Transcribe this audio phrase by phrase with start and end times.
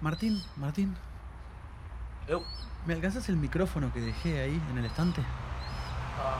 [0.00, 0.96] Martín, Martín,
[2.28, 2.42] Eu.
[2.86, 5.20] ¿me alcanzas el micrófono que dejé ahí en el estante?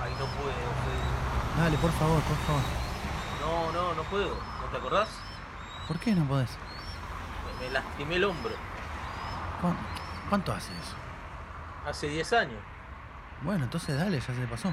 [0.02, 1.62] Ay, no puedo, Fede.
[1.62, 2.62] Dale, por favor, por favor.
[3.40, 4.34] No, no, no puedo.
[4.34, 5.08] ¿No te acordás?
[5.88, 6.50] ¿Por qué no podés?
[7.60, 8.52] Me, me lastimé el hombro.
[9.60, 9.76] ¿Cuán-
[10.28, 10.94] ¿Cuánto hace eso?
[11.88, 12.60] Hace 10 años.
[13.42, 14.68] Bueno, entonces dale, ya se pasó.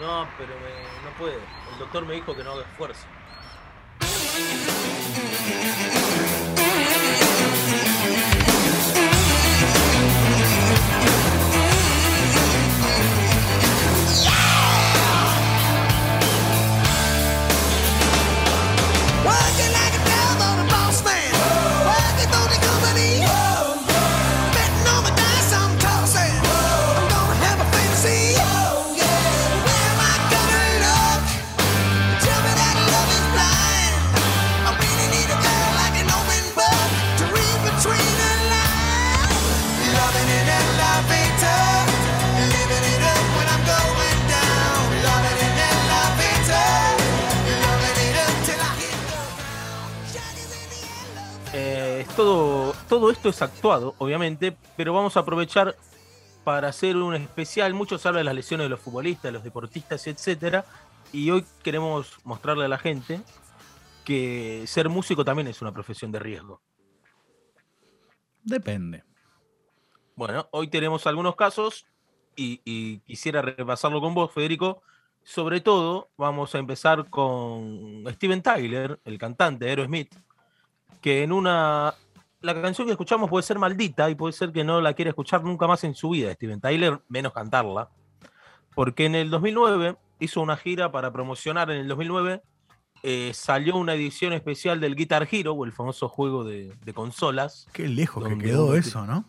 [0.00, 1.38] No, pero me- no puedo.
[1.72, 3.06] El doctor me dijo que no haga esfuerzo.
[8.04, 8.33] Bye.
[52.14, 55.76] Todo, todo esto es actuado, obviamente, pero vamos a aprovechar
[56.44, 57.74] para hacer un especial.
[57.74, 60.64] Muchos hablan de las lesiones de los futbolistas, de los deportistas, etcétera.
[61.12, 63.20] Y hoy queremos mostrarle a la gente
[64.04, 66.60] que ser músico también es una profesión de riesgo.
[68.42, 69.04] Depende.
[70.16, 71.86] Bueno, hoy tenemos algunos casos
[72.36, 74.82] y, y quisiera repasarlo con vos, Federico.
[75.22, 80.14] Sobre todo, vamos a empezar con Steven Tyler, el cantante de Aerosmith,
[81.00, 81.94] que en una.
[82.44, 85.42] La canción que escuchamos puede ser maldita y puede ser que no la quiera escuchar
[85.42, 87.88] nunca más en su vida, Steven Tyler, menos cantarla.
[88.74, 91.70] Porque en el 2009 hizo una gira para promocionar.
[91.70, 92.42] En el 2009
[93.02, 97.66] eh, salió una edición especial del Guitar Hero, o el famoso juego de, de consolas,
[97.72, 99.24] Qué lejos que quedó eso, ¿no?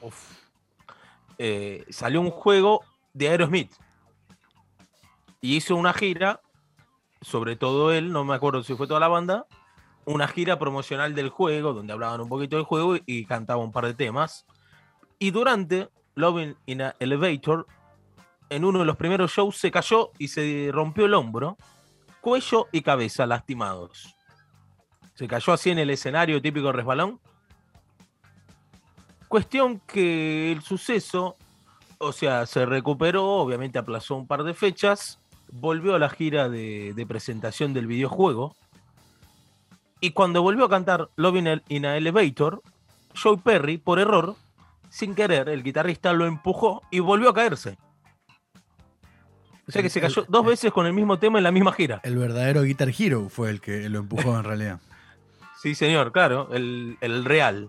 [0.00, 0.38] Uf.
[1.38, 2.82] Eh, salió un juego
[3.12, 3.72] de Aerosmith.
[5.40, 6.40] Y hizo una gira,
[7.20, 9.46] sobre todo él, no me acuerdo si fue toda la banda,
[10.08, 13.72] una gira promocional del juego, donde hablaban un poquito del juego y, y cantaba un
[13.72, 14.46] par de temas.
[15.18, 17.66] Y durante Loving in a Elevator,
[18.50, 21.56] en uno de los primeros shows se cayó y se rompió el hombro,
[22.20, 24.14] cuello y cabeza lastimados.
[25.14, 27.20] Se cayó así en el escenario típico resbalón
[29.28, 31.36] Cuestión que el suceso,
[31.98, 35.20] o sea, se recuperó, obviamente aplazó un par de fechas,
[35.52, 38.56] volvió a la gira de presentación del videojuego.
[40.00, 42.62] Y cuando volvió a cantar Loving in a- in a Elevator,
[43.20, 44.36] Joe Perry, por error,
[44.90, 47.76] sin querer, el guitarrista lo empujó y volvió a caerse.
[49.66, 51.50] O sea que El- se cayó el- dos veces con el mismo tema en la
[51.52, 52.00] misma gira.
[52.04, 54.80] El verdadero Guitar Hero fue el que lo empujó en realidad.
[55.60, 57.68] Sí, señor, claro, el, el real.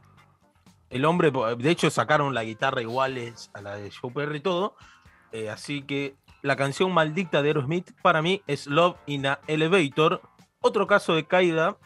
[0.92, 4.76] El hombre, de hecho, sacaron la guitarra iguales a la de Joe Perry y todo.
[5.32, 6.14] eh, así que
[6.44, 10.22] la canción maldita de Aerosmith para mí es Love in a Elevator.
[10.62, 11.78] Otro caso de caída,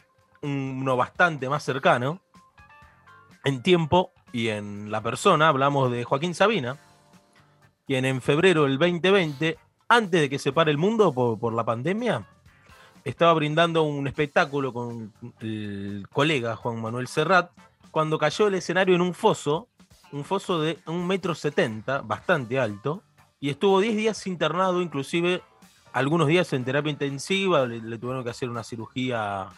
[0.44, 2.20] uno bastante más cercano,
[3.44, 6.78] en tiempo y en la persona, hablamos de Joaquín Sabina,
[7.88, 12.28] quien en febrero del 2020, antes de que se pare el mundo por, la pandemia,
[13.04, 17.52] estaba brindando un espectáculo con el colega Juan Manuel Serrat,
[17.92, 19.68] cuando cayó el escenario en un foso,
[20.12, 23.04] un foso de un metro setenta, bastante alto,
[23.40, 25.42] y estuvo 10 días internado, inclusive
[25.92, 29.50] algunos días en terapia intensiva, le tuvieron que hacer una cirugía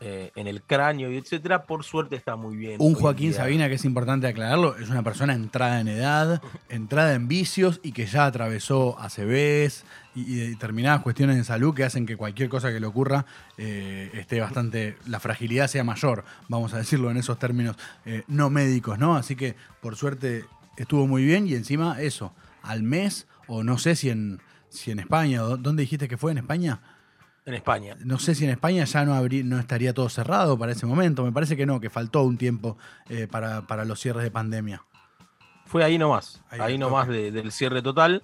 [0.00, 1.64] eh, en el cráneo y etcétera.
[1.64, 2.76] Por suerte está muy bien.
[2.80, 3.32] Un Joaquín.
[3.32, 7.92] Sabina, que es importante aclararlo, es una persona entrada en edad, entrada en vicios y
[7.92, 9.84] que ya atravesó ACVs
[10.14, 13.26] y, y determinadas cuestiones de salud que hacen que cualquier cosa que le ocurra
[13.58, 14.96] eh, esté bastante.
[15.06, 19.16] la fragilidad sea mayor, vamos a decirlo en esos términos eh, no médicos, ¿no?
[19.16, 20.44] Así que por suerte
[20.76, 24.98] estuvo muy bien y encima eso, al mes, o no sé si en, si en
[24.98, 26.80] España, ¿dó- ¿dónde dijiste que fue en España?
[27.46, 27.96] En España.
[28.04, 31.24] No sé si en España ya no, habrí- no estaría todo cerrado para ese momento.
[31.24, 32.76] Me parece que no, que faltó un tiempo
[33.08, 34.84] eh, para, para los cierres de pandemia.
[35.64, 38.22] Fue ahí nomás, Ahí ahí, nomás de- del cierre total.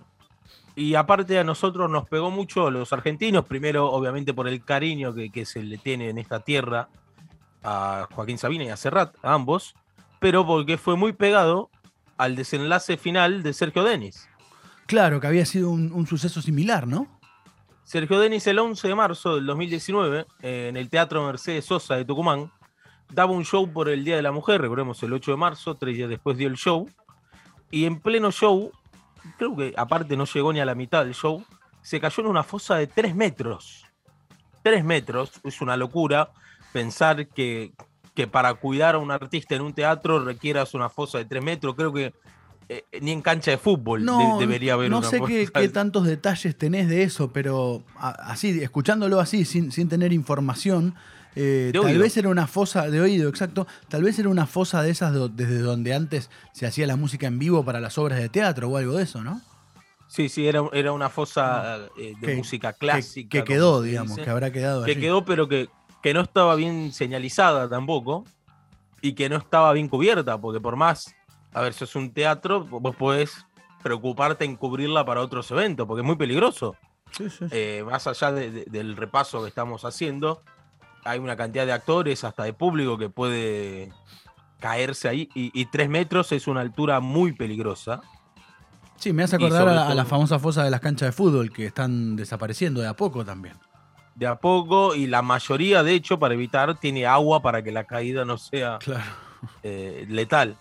[0.75, 5.15] Y aparte a nosotros nos pegó mucho a los argentinos, primero obviamente por el cariño
[5.15, 6.89] que, que se le tiene en esta tierra
[7.63, 9.75] a Joaquín Sabina y a Serrat, a ambos,
[10.19, 11.71] pero porque fue muy pegado
[12.17, 14.29] al desenlace final de Sergio Denis.
[14.87, 17.07] Claro, que había sido un, un suceso similar, ¿no?
[17.85, 22.05] Sergio Denis el 11 de marzo del 2019, eh, en el Teatro Mercedes Sosa de
[22.05, 22.51] Tucumán,
[23.11, 25.97] daba un show por el Día de la Mujer, recordemos el 8 de marzo, tres
[25.97, 26.89] días después dio el show,
[27.71, 28.71] y en pleno show,
[29.37, 31.45] creo que aparte no llegó ni a la mitad del show,
[31.83, 33.85] se cayó en una fosa de 3 metros.
[34.63, 36.31] 3 metros, es una locura
[36.73, 37.73] pensar que
[38.15, 41.75] que para cuidar a un artista en un teatro requieras una fosa de 3 metros.
[41.75, 42.13] Creo que
[42.69, 45.69] eh, ni en cancha de fútbol No, de- debería haber no una sé qué, qué
[45.69, 50.95] tantos detalles tenés de eso, pero así, escuchándolo así, sin, sin tener información,
[51.35, 52.01] eh, tal oído.
[52.01, 55.29] vez era una fosa de oído, exacto, tal vez era una fosa de esas do-
[55.29, 58.77] desde donde antes se hacía la música en vivo para las obras de teatro o
[58.77, 59.41] algo de eso, ¿no?
[60.09, 63.29] Sí, sí, era, era una fosa eh, de Que- música Que- clásica.
[63.31, 65.01] Que, como quedó, digamos, que habrá quedado que allí.
[65.01, 65.69] quedó, pero que,
[66.03, 68.25] que no estaba bien señalizada tampoco
[69.01, 71.15] y que no estaba bien cubierta, porque por más,
[71.55, 73.47] a ver, si es un teatro, vos podés
[73.83, 76.77] preocuparte en cubrirla para otros eventos, porque es muy peligroso.
[77.11, 77.47] Sí, sí, sí.
[77.51, 80.43] Eh, más allá de- de- del repaso que estamos haciendo,
[81.05, 83.93] hay una cantidad de actores, hasta de público, que puede
[84.61, 88.01] caerse ahí, y, y tres metros es una altura muy peligrosa.
[88.97, 91.53] Sí, me hace acordar a, a la todo- famosa fosa de las canchas de fútbol
[91.53, 93.57] que están desapareciendo de a poco también.
[94.15, 97.85] De a poco, y la mayoría, de hecho, para evitar, tiene agua para que la
[97.85, 99.03] caída no sea Claro.
[99.65, 100.57] eh, letal.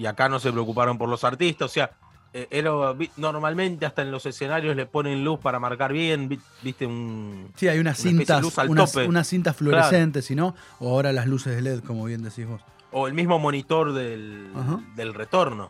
[0.00, 1.70] Y acá no se preocuparon por los artistas.
[1.70, 1.90] O sea,
[2.32, 2.70] eh, era,
[3.18, 6.26] normalmente hasta en los escenarios le ponen luz para marcar bien.
[6.26, 7.52] vi- Viste un.
[7.54, 9.06] Sí, hay unas Una cintas, luz al unas, tope.
[9.06, 12.62] unas cintas fluorescentes, si no, o ahora las luces de LED, como bien decís vos.
[12.92, 14.80] O el mismo monitor del, Ajá.
[14.96, 15.68] del retorno.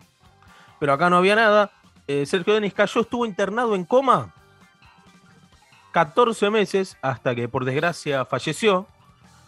[0.79, 1.73] Pero acá no había nada.
[2.07, 4.33] Eh, Sergio Denis cayó, estuvo internado en coma
[5.93, 8.87] 14 meses hasta que por desgracia falleció.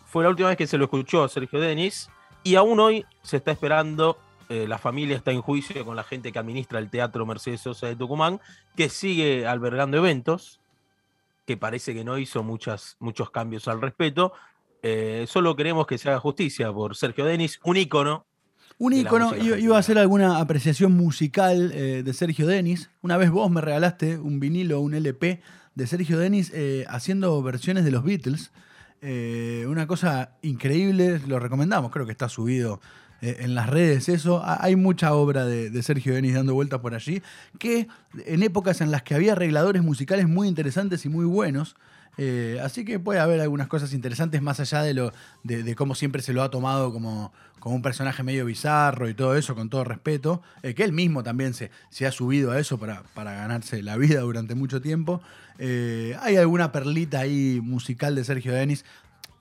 [0.07, 2.11] Fue la última vez que se lo escuchó a Sergio Denis.
[2.43, 4.19] Y aún hoy se está esperando,
[4.53, 7.87] eh, la familia está en juicio con la gente que administra el Teatro Mercedes Sosa
[7.87, 8.39] de Tucumán,
[8.77, 10.61] que sigue albergando eventos,
[11.47, 14.35] que parece que no hizo muchas, muchos cambios al respecto.
[14.83, 18.27] Eh, solo queremos que se haga justicia por Sergio Denis, un ícono.
[18.77, 22.91] Un ícono, iba, a hacer alguna apreciación musical eh, de Sergio Denis.
[23.01, 25.41] Una vez vos me regalaste un vinilo, un LP
[25.75, 26.53] de Sergio Denis
[26.89, 28.53] haciendo versiones de los Beatles.
[29.67, 32.81] Una cosa increíble, lo recomendamos, creo que está subido
[33.23, 34.43] eh, en las redes eso.
[34.45, 37.23] Ha- Hay mucha obra de, Sergio Denis dando vueltas por allí,
[37.59, 37.89] que
[38.27, 41.77] en épocas en las que había arregladores musicales muy interesantes y muy buenos,
[42.19, 45.13] eh, así que puede haber algunas cosas interesantes más allá de lo
[45.45, 49.35] de, cómo siempre se lo ha tomado como, como un personaje medio bizarro y todo
[49.35, 50.43] eso, con todo respeto.
[50.63, 53.97] eh, que él mismo también se, se ha subido a eso para, para ganarse la
[53.97, 55.23] vida durante mucho tiempo.
[55.59, 58.85] Hay alguna perlita ahí musical de Sergio Denis.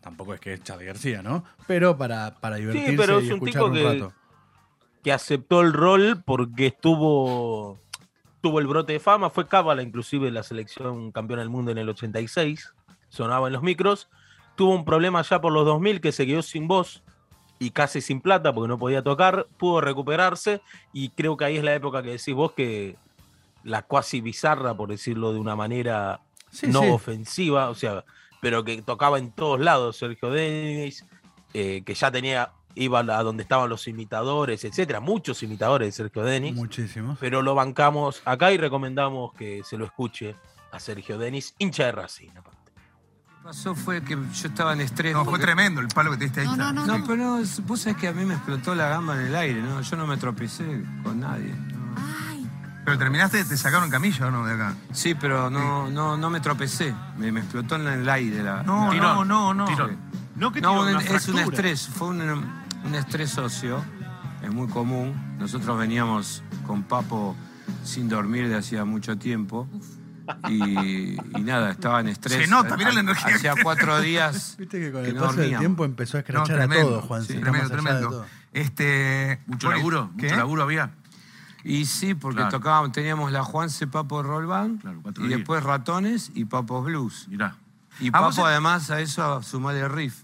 [0.01, 1.43] Tampoco es que es Charlie García, ¿no?
[1.67, 4.13] Pero para, para divertirse pero y es un escuchar tipo un que- rato.
[5.03, 7.79] que aceptó el rol porque estuvo
[8.41, 11.87] tuvo el brote de fama, fue cábala inclusive la selección campeona del mundo en el
[11.89, 12.73] 86,
[13.09, 14.09] sonaba en los micros,
[14.55, 17.03] tuvo un problema ya por los 2000 que se quedó sin voz
[17.59, 20.59] y casi sin plata porque no podía tocar, pudo recuperarse
[20.91, 22.95] y creo que ahí es la época que decís vos que
[23.63, 26.89] la cuasi bizarra, por decirlo de una manera Sí, no sí.
[26.89, 28.03] ofensiva, o sea,
[28.41, 31.05] pero que tocaba en todos lados Sergio Denis,
[31.53, 36.23] eh, que ya tenía, iba a donde estaban los imitadores, etcétera, muchos imitadores de Sergio
[36.23, 37.17] Denis, Muchísimos.
[37.19, 40.35] pero lo bancamos acá y recomendamos que se lo escuche
[40.71, 42.29] a Sergio Denis, hincha de Racing.
[42.37, 42.71] aparte.
[43.43, 45.13] pasó fue que yo estaba en estrés.
[45.13, 46.47] No, fue tremendo el palo que te diste ahí.
[46.47, 46.85] No, no, no.
[46.85, 49.61] No, pero no, vos sabés que a mí me explotó la gamba en el aire,
[49.61, 49.81] ¿no?
[49.81, 51.53] Yo no me tropecé con nadie.
[51.73, 51.80] no.
[52.83, 54.73] Pero terminaste, te sacaron camilla o no de acá.
[54.91, 56.93] Sí, pero no, no, no me tropecé.
[57.17, 58.63] Me, me explotó en el aire la.
[58.63, 59.67] No, la- no, no, no.
[59.67, 59.73] Sí.
[60.35, 63.83] No, que No, un- es un estrés, fue un, un estrés socio,
[64.41, 65.13] es muy común.
[65.39, 67.35] Nosotros veníamos con Papo
[67.83, 69.67] sin dormir de hacía mucho tiempo.
[70.49, 72.45] Y, y nada, estaba en estrés.
[72.45, 74.55] Se nota, mirá la energía Hacía cuatro días.
[74.59, 75.59] Viste que con que el no paso del dormíamos.
[75.61, 77.23] tiempo empezó a No, escrachar a todo, Juan.
[77.25, 78.25] Sí, tremendo, tremendo.
[78.53, 79.39] Este.
[79.45, 80.23] Mucho bueno, laburo, ¿qué?
[80.23, 80.91] mucho laburo había.
[81.63, 82.51] Y sí, porque Claro.
[82.51, 85.37] tocábamos, teníamos la Juanse Papo Roll Band, Claro, y días.
[85.39, 87.27] después Ratones y Papos Blues.
[87.29, 87.55] Mirá.
[87.99, 90.23] Y Ah, Papo además a eso sumale riff.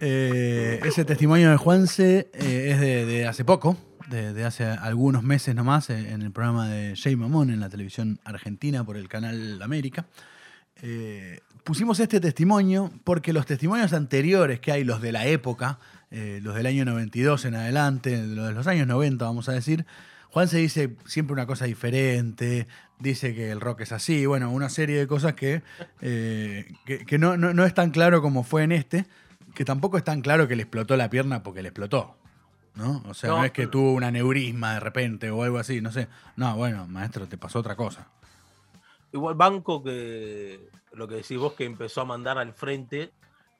[0.00, 3.76] Eh, ese testimonio de Juanse eh, es de, de hace poco,
[4.08, 7.68] de, de hace algunos meses nomás, eh, en el programa de Jay Mamón en la
[7.68, 10.06] televisión argentina por el canal América.
[10.82, 15.78] Eh, pusimos este testimonio porque los testimonios anteriores que hay, los de la época,
[16.12, 19.84] eh, los del año 92 en adelante, los de los años 90, vamos a decir,
[20.30, 22.68] Juan se dice siempre una cosa diferente,
[23.00, 25.62] dice que el rock es así, bueno, una serie de cosas que,
[26.00, 29.06] eh, que, que no, no- no es tan claro como fue en este,
[29.54, 32.16] que tampoco es tan claro que le explotó la pierna porque le explotó.
[32.74, 33.02] ¿No?
[33.06, 33.44] O sea, no, No.
[33.44, 36.08] es que tuvo un aneurisma de repente o algo así, no sé.
[36.36, 38.06] No, bueno, maestro, te pasó otra cosa.
[39.12, 43.12] Igual banco que lo que decís vos que empezó a mandar al frente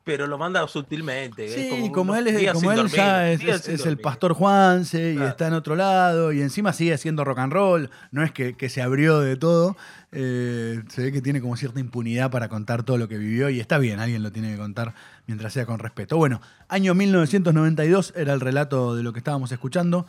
[0.05, 1.45] pero lo manda sutilmente.
[1.47, 5.23] es Sí, como él, es, como él dormir, ya es, es- el pastor Juanse y
[5.23, 8.69] está en otro lado y encima sigue haciendo rock and roll, no es que, que
[8.69, 9.77] se abrió de todo,
[10.11, 13.61] eh, se ve que tiene como cierta impunidad para contar todo lo que vivió y
[13.61, 14.95] está bien, alguien lo tiene que contar
[15.27, 16.17] mientras sea con respeto.
[16.17, 20.07] Bueno, año 1992 era el relato de lo que estábamos escuchando.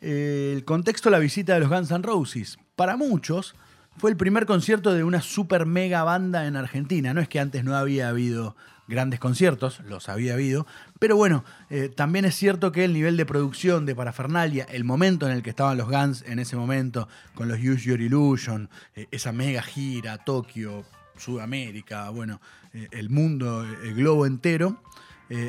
[0.00, 2.58] Eh, el contexto, la visita de los Guns N' Roses.
[2.76, 3.54] Para muchos
[3.96, 7.12] fue el primer concierto de una super mega banda en Argentina.
[7.14, 8.54] No es que antes no había habido
[8.88, 10.66] grandes conciertos, los había habido,
[10.98, 15.26] pero bueno, eh, también es cierto que el nivel de producción, de parafernalia, el momento
[15.26, 19.06] en el que estaban los Guns en ese momento, con los Use Your Illusion, eh,
[19.10, 20.84] esa mega gira, Tokio,
[21.18, 22.40] Sudamérica, bueno,
[22.72, 24.82] eh, el mundo, el globo entero,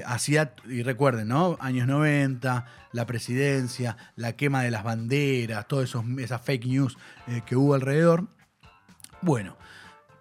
[0.06, 1.58] hacía, y recuerden, ¿no?
[1.62, 6.98] Años 90, la presidencia, la quema de las banderas, todas esas fake news
[7.46, 8.28] que hubo alrededor.
[9.22, 9.56] Bueno,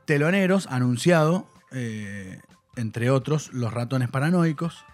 [0.05, 1.51] teloneros anunciado,
[2.79, 4.85] entre otros, los ratones paranoicos.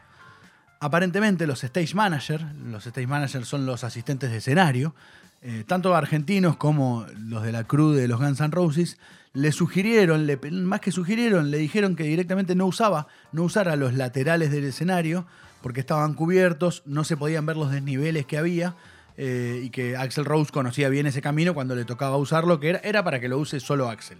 [0.81, 4.95] Aparentemente los stage managers, los stage managers son los asistentes de escenario,
[5.43, 8.99] eh, tanto argentinos como los de la crew de los Guns N' Roses,
[9.33, 13.95] le sugirieron, le- más que sugirieron, le dijeron que directamente no usaba, no usara los
[13.95, 15.27] laterales del escenario,
[15.63, 18.75] porque estaban cubiertos, no se podían ver los desniveles que había,
[19.17, 22.79] eh, y que Axel Rose conocía bien ese camino cuando le tocaba usarlo, que era,
[22.81, 24.19] era para que lo use solo Axel.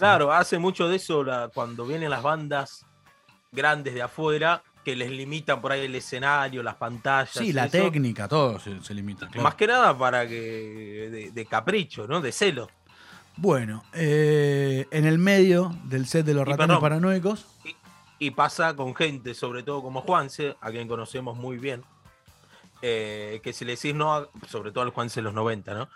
[0.00, 2.84] Claro, hace mucho de eso la- cuando vienen las bandas
[3.52, 7.30] grandes de afuera que les limitan por ahí el escenario, las pantallas.
[7.34, 7.72] Sí, la eso.
[7.72, 9.26] técnica, todo se, se limita.
[9.28, 9.42] claro.
[9.42, 11.08] Más que nada para que.
[11.10, 12.20] de, de capricho, ¿no?
[12.20, 12.68] De celo.
[13.36, 16.80] Bueno, eh, en el medio del set de los Y ratones perdón.
[16.82, 17.46] paranoicos,
[18.18, 21.82] Y pasa con gente, sobre todo como Juanse, a quien conocemos muy bien,
[22.82, 25.88] eh, que si le decís no, sobre todo al Juanse de los 90, ¿no?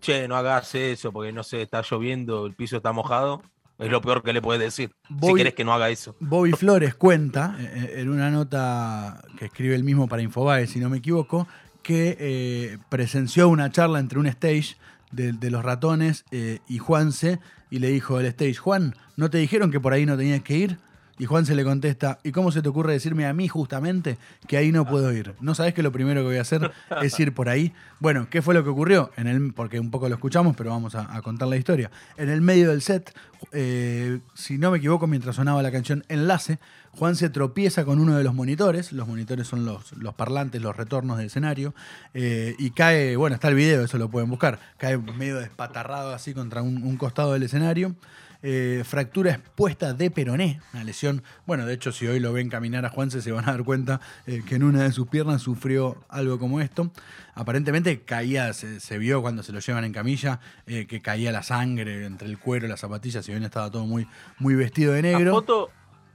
[0.00, 3.42] Che, no hagas eso porque no sé, está lloviendo, el piso está mojado.
[3.78, 4.90] Es lo peor que le puedes decir.
[5.22, 6.14] Si querés que no haga eso.
[6.20, 10.90] Bobby Flores cuenta, eh, en una nota que escribe el mismo para Infobae, si no
[10.90, 11.48] me equivoco,
[11.82, 14.76] que eh, presenció una charla entre un stage
[15.12, 19.38] de, de los ratones eh, y Juanse, y le dijo el stage, Juan, ¿no te
[19.38, 20.78] dijeron que por ahí no tenías que ir?
[21.20, 24.56] Y Juan se le contesta, ¿y cómo se te ocurre decirme a mí justamente que
[24.56, 25.34] ahí no puedo ir?
[25.42, 26.72] ¿No sabes que lo primero que voy a hacer
[27.02, 27.74] es ir por ahí?
[27.98, 29.10] Bueno, ¿qué fue lo que ocurrió?
[29.18, 31.90] En el, porque un poco lo escuchamos, pero vamos a, contar la historia.
[32.16, 33.14] En el medio del set,
[33.52, 36.58] eh, si no me equivoco, mientras sonaba la canción Enlace,
[36.92, 40.74] Juan se tropieza con uno de los monitores, los monitores son los, los parlantes, los
[40.74, 41.74] retornos del escenario,
[42.14, 46.32] eh, y cae, bueno, está el video, eso lo pueden buscar, cae medio despatarrado así
[46.32, 47.94] contra un costado del escenario.
[48.42, 51.22] Eh, fractura expuesta de peroné, una lesión.
[51.46, 54.00] Bueno, de hecho, si hoy lo ven caminar a Juanse, se van a dar cuenta
[54.26, 56.90] eh, que en una de sus piernas sufrió algo como esto.
[57.34, 61.42] Aparentemente caía, se, se vio cuando se lo llevan en camilla, eh, que caía la
[61.42, 63.24] sangre entre el cuero y las zapatillas.
[63.24, 64.06] Si bien estaba todo muy,
[64.38, 65.32] muy vestido de La negro.
[65.32, 65.70] foto,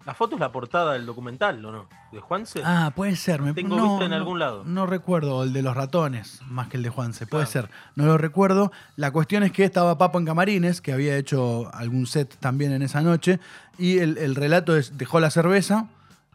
[0.06, 1.90] la foto es la portada del documental, ¿o no?
[2.12, 2.62] De Juanse.
[2.64, 3.42] Ah, puede ser.
[3.42, 4.64] Me, Tengo no, vista en no- algún lado.
[4.66, 7.26] No recuerdo el de los ratones, más que el de Juanse.
[7.28, 7.68] Puede Claro.
[7.68, 7.76] ser.
[7.96, 8.72] No lo recuerdo.
[8.96, 12.82] La cuestión es que estaba Papo en Camarines, que había hecho algún set también en
[12.84, 13.40] esa noche.
[13.78, 15.88] Y el, el relato es: dejó la cerveza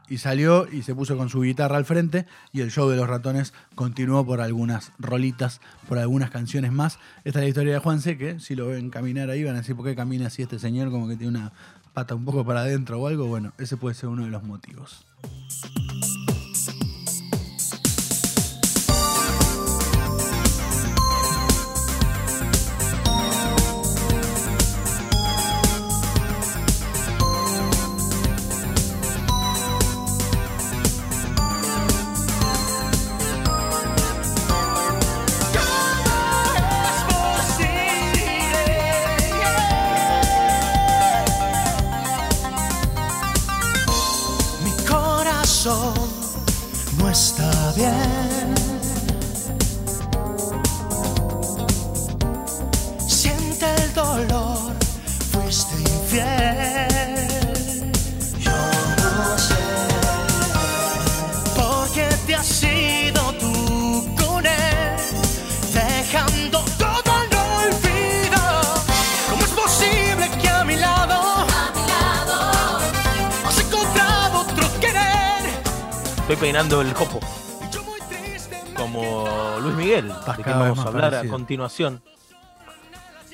[0.09, 2.27] y salió y se puso con su guitarra al frente.
[2.53, 6.99] Y el show de los ratones continuó por algunas rolitas, por algunas canciones más.
[7.25, 9.77] Esta es la historia de Juanse, que si lo ven caminar ahí van a decir:
[9.77, 10.91] ¿por qué camina así este señor?
[10.91, 11.53] Como que tiene una
[11.93, 13.27] pata un poco para adentro o algo.
[13.27, 15.05] Bueno, ese puede ser uno de los motivos.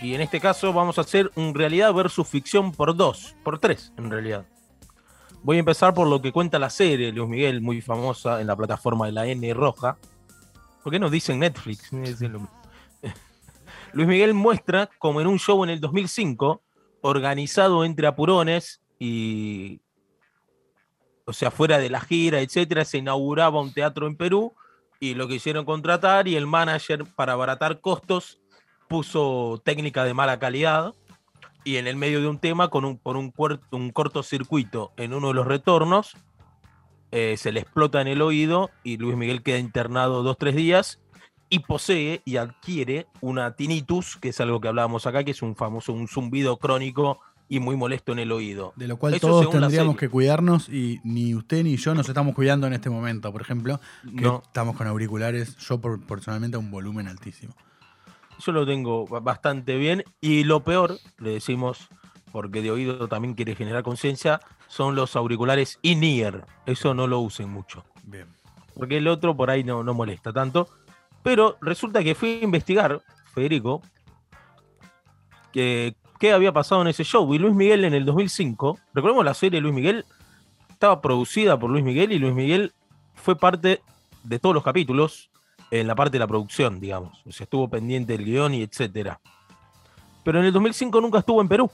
[0.01, 3.93] Y en este caso vamos a hacer un realidad versus ficción por dos, por tres
[3.97, 4.47] en realidad.
[5.43, 8.57] Voy a empezar por lo que cuenta la serie Luis Miguel, muy famosa en la
[8.57, 9.97] plataforma de la N roja.
[10.83, 11.91] ¿Por qué nos dicen Netflix?
[13.93, 16.63] Luis Miguel muestra como en un show en el 2005,
[17.03, 19.81] organizado entre apurones y
[21.27, 24.55] o sea, fuera de la gira, etcétera, se inauguraba un teatro en Perú
[25.01, 28.41] y lo quisieron contratar y el manager, para abaratar costos,
[28.89, 30.95] puso técnica de mala calidad
[31.65, 33.33] y en el medio de un tema, con un, por un,
[33.73, 36.17] un cortocircuito en uno de los retornos,
[37.11, 41.01] eh, se le explota en el oído y Luis Miguel queda internado dos, tres días
[41.49, 45.57] y posee y adquiere una tinnitus, que es algo que hablábamos acá, que es un
[45.57, 48.73] famoso, un zumbido crónico y muy molesto en el oído.
[48.77, 52.35] De lo cual Eso todos tendríamos que cuidarnos y ni usted ni yo nos estamos
[52.35, 54.43] cuidando en este momento, por ejemplo, que No.
[54.45, 57.55] estamos con auriculares, yo por- personalmente a un volumen altísimo.
[58.45, 60.03] Yo lo tengo ba- bastante bien.
[60.21, 61.89] Y lo peor, le decimos,
[62.33, 66.47] porque de oído también quiere generar conciencia, son los auriculares in-ear.
[66.67, 67.85] Eso no lo usen mucho.
[68.03, 68.27] Bien.
[68.75, 70.69] Porque el otro por ahí no, no molesta tanto.
[71.23, 73.01] Pero resulta que fui a investigar,
[73.33, 73.81] Federico,
[75.53, 77.33] que, qué había pasado en ese show.
[77.35, 80.05] Y Luis Miguel en el 2005, recordemos la serie Luis Miguel,
[80.71, 82.73] estaba producida por Luis Miguel y Luis Miguel
[83.15, 83.81] fue parte
[84.23, 85.31] de todos los capítulos
[85.71, 87.23] en la parte de la producción, digamos.
[87.27, 89.21] O sea, estuvo pendiente del guion y etcétera.
[90.25, 91.71] Pero en el 2005 nunca estuvo en Perú.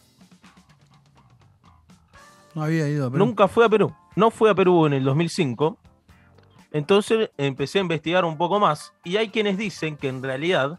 [2.54, 3.94] No había ido, pero Nunca fue a Perú.
[4.14, 5.78] No fue a Perú en el 2005.
[6.72, 8.92] Entonces empecé a investigar un poco más.
[9.04, 10.78] Y hay quienes dicen que en realidad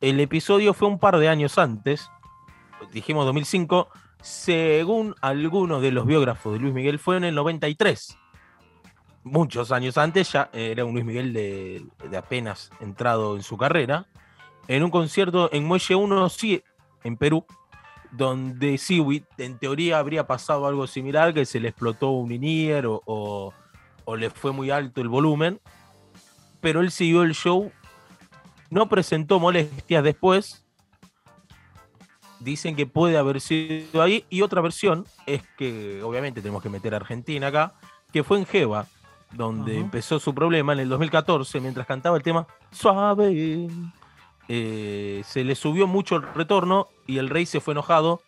[0.00, 2.10] el episodio fue un par de años antes.
[2.92, 3.88] Dijimos 2005.
[4.22, 8.16] Según algunos de los biógrafos de Luis Miguel, fue en el 93.
[9.24, 14.06] Muchos años antes, ya era un Luis Miguel de, de apenas entrado en su carrera.
[14.68, 16.62] En un concierto en Muelle 1, sí,
[17.04, 17.44] en Perú,
[18.12, 22.86] donde sí, wi- en teoría habría pasado algo similar, que se le explotó un inier
[22.86, 23.02] o-
[24.04, 25.60] o le fue muy alto el volumen,
[26.60, 27.70] pero él siguió el show,
[28.70, 30.65] no presentó molestias después,
[32.40, 36.94] dicen que puede haber sido ahí, y otra versión es que, obviamente tenemos que meter
[36.94, 37.74] a Argentina acá,
[38.12, 38.86] que fue en Jeva,
[39.32, 43.68] donde empezó su problema en el 2014, mientras cantaba el tema Suave.
[44.48, 48.22] eh, se le subió mucho el retorno y el rey se fue enojado.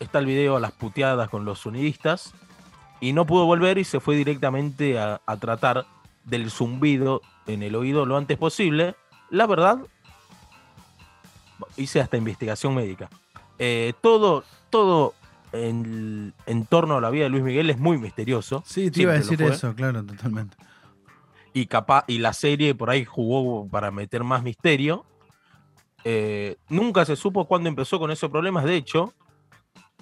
[0.00, 2.34] Está el video a las puteadas con los sonidistas.
[3.00, 5.86] Y no pudo volver y se fue directamente a, a tratar
[6.24, 8.94] del zumbido en el oído lo antes posible.
[9.30, 9.78] La verdad,
[11.76, 13.10] hice hasta investigación médica.
[13.58, 15.14] Eh, todo, todo
[15.52, 18.62] en, en torno a la vida de Luis Miguel es muy misterioso.
[18.66, 20.56] Sí, te iba a decir eso, claro, totalmente.
[21.52, 25.04] y capaz y la serie por ahí jugó para meter más misterio.
[26.04, 28.64] Eh, nunca se supo cuándo empezó con esos problemas.
[28.64, 29.14] De hecho,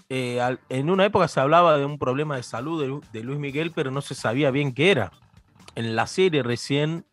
[0.08, 3.38] eh, al- en una época se hablaba de un problema de salud de, de Luis
[3.38, 5.12] Miguel, pero no se sabía bien qué era.
[5.74, 7.04] En la serie recién,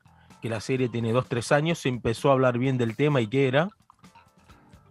[0.41, 3.27] que la serie tiene dos, tres años, se empezó a hablar bien del tema y
[3.27, 3.69] qué era.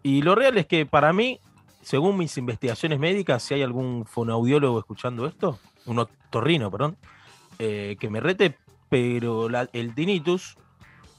[0.03, 1.41] Y lo real es que para mí,
[1.83, 6.97] según mis investigaciones médicas, si hay algún fonoaudiólogo escuchando esto, un otorrino, perdón,
[7.59, 8.57] eh, que me rete,
[8.89, 10.57] pero la- el tinnitus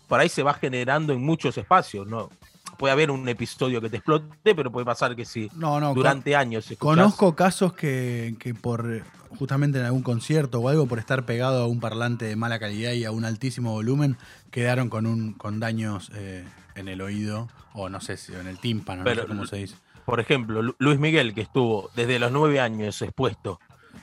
[0.07, 2.29] por ahí se va generando en muchos espacios, ¿no?
[2.77, 6.35] Puede haber un episodio que te explote, pero puede pasar que si No, no, durante
[6.35, 9.03] años escuchás- Conozco casos que, que por
[9.37, 12.93] justamente en algún concierto o algo, por estar pegado a un parlante de mala calidad
[12.93, 14.17] y a un altísimo volumen,
[14.49, 16.43] quedaron con un con daños eh,
[16.75, 19.55] en el oído o no sé si en el tímpano, Pero- no sé cómo se
[19.57, 19.75] dice.
[20.05, 23.59] por ejemplo, Lu- Luis Miguel, que estuvo desde los nueve años expuesto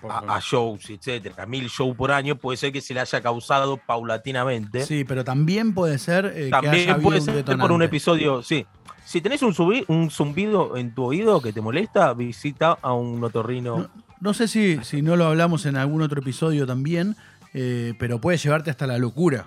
[0.08, 3.20] a, a shows, etcétera, a mil shows por año, puede ser que se le haya
[3.20, 4.84] causado paulatinamente.
[4.84, 8.42] Sí, pero también puede ser eh, que haya También puede un ser por un episodio,
[8.42, 8.66] sí.
[9.04, 13.22] Si tenés un, zubi- un zumbido en tu oído que te molesta, visita a un
[13.22, 13.78] otorrino.
[13.78, 17.14] No, no sé si, si no lo hablamos en algún otro episodio también,
[17.54, 19.46] eh, pero puede llevarte hasta la locura.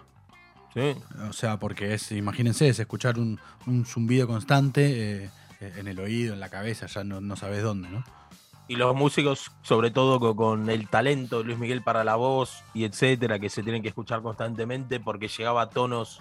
[0.74, 0.96] Sí.
[1.28, 5.30] O sea, porque es, imagínense, es escuchar un, un zumbido constante eh,
[5.62, 8.04] eh, en el oído, en la cabeza, ya no, no sabes dónde, ¿no?
[8.68, 12.62] Y los músicos, sobre todo co- con, el talento de Luis Miguel para la voz
[12.76, 16.20] y etcétera, que se tienen que escuchar constantemente porque llegaba a tonos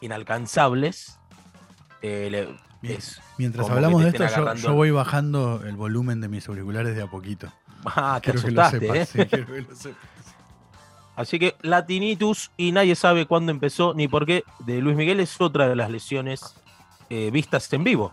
[0.00, 1.18] inalcanzables.
[2.02, 2.48] eh, le-
[2.82, 2.98] Bien.
[2.98, 7.06] es Mientras hablamos de esto, yo, voy bajando el volumen de mis auriculares de a
[7.06, 7.50] poquito.
[7.86, 9.14] Ah, te Quiero que lo asustaste, sepas.
[9.14, 9.22] ¿eh?
[9.22, 9.98] sí, quiero que lo sepas.
[11.16, 15.20] Así que la tinnitus, y nadie sabe cuándo empezó ni por qué, de Luis Miguel
[15.20, 16.56] es otra de las lesiones
[17.10, 18.12] eh, vistas en vivo.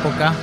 [0.00, 0.34] Época,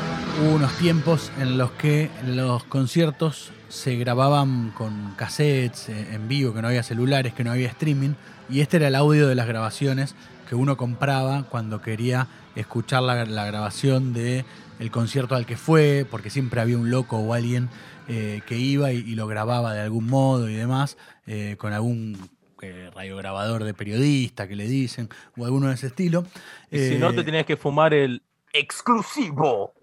[0.42, 6.54] hubo unos tiempos en los que los conciertos se grababan con cassettes eh, en vivo,
[6.54, 8.14] que no había celulares, que no había streaming,
[8.50, 10.16] y este era el audio de las grabaciones
[10.50, 14.46] que uno compraba cuando quería escuchar la, la grabación de
[14.80, 17.70] el concierto al que fue, porque siempre había un loco o alguien
[18.08, 22.18] eh, que iba y, y lo grababa de algún modo y demás, eh, con algún
[22.62, 26.26] eh, radiograbador de periodista que le dicen, o alguno de ese estilo.
[26.72, 29.74] Y si no, te tenías que fumar el exclusivo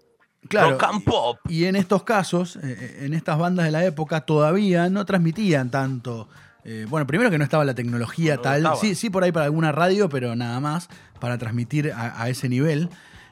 [0.49, 1.37] Claro, rock and pop.
[1.47, 6.29] Y en estos casos, eh, en estas bandas de la época, todavía no transmitían tanto.
[6.63, 8.57] eh, bueno, primero que no estaba la tecnología No tal.
[8.57, 8.75] estaba.
[8.75, 12.49] Sí, sí, por ahí para alguna radio, pero nada más para transmitir a, a ese
[12.49, 12.89] nivel.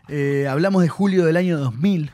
[0.08, 2.12] Eh, hablamos de julio del año 2000.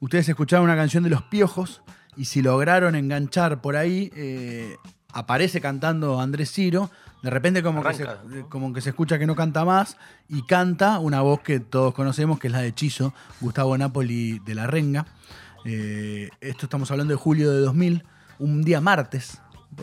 [0.00, 1.82] Ustedes escucharon una canción de Los Piojos
[2.16, 4.76] y si lograron enganchar por ahí, eh,
[5.12, 6.90] aparece cantando Andrés Ciro.
[7.22, 8.48] De repente como que, se, Arranca, ¿no?
[8.48, 9.96] como que se escucha que no canta más
[10.28, 14.54] y canta una voz que todos conocemos, que es la de Chizo, Gustavo Napoli de
[14.54, 15.06] la Renga.
[15.64, 18.04] Eh, esto estamos hablando de julio de 2000,
[18.38, 19.40] un día martes.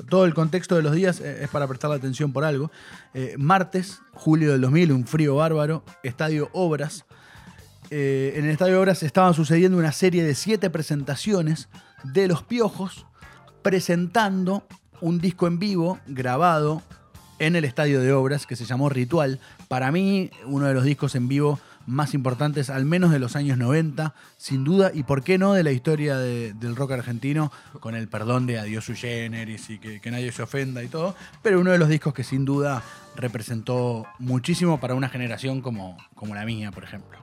[0.10, 2.72] Todo el contexto de los días eh, es para prestar la atención por algo.
[3.14, 7.06] Eh, martes, julio del 2000, un frío bárbaro, Estadio Obras.
[7.92, 11.70] Eh, en el Estadio Obras estaban sucediendo una serie de siete presentaciones
[12.04, 13.06] de Los Piojos
[13.62, 14.68] presentando
[15.01, 16.81] un disco en vivo grabado
[17.39, 19.39] en el Estadio de Obras que se llamó Ritual.
[19.67, 23.58] Para mí, uno de los discos en vivo más importantes, al menos de los años
[23.60, 27.93] 90, sin duda, y por qué no de la historia de- del rock argentino, con
[27.93, 31.60] el perdón de Adiós su generis y que, que nadie se ofenda y todo, pero
[31.60, 32.81] uno de los discos que sin duda
[33.15, 37.19] representó muchísimo para una generación como, como la mía, por ejemplo.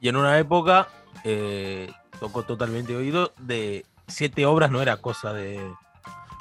[0.00, 0.88] Y en una época
[1.24, 5.60] eh, tocó totalmente oído de siete obras, no era cosa de.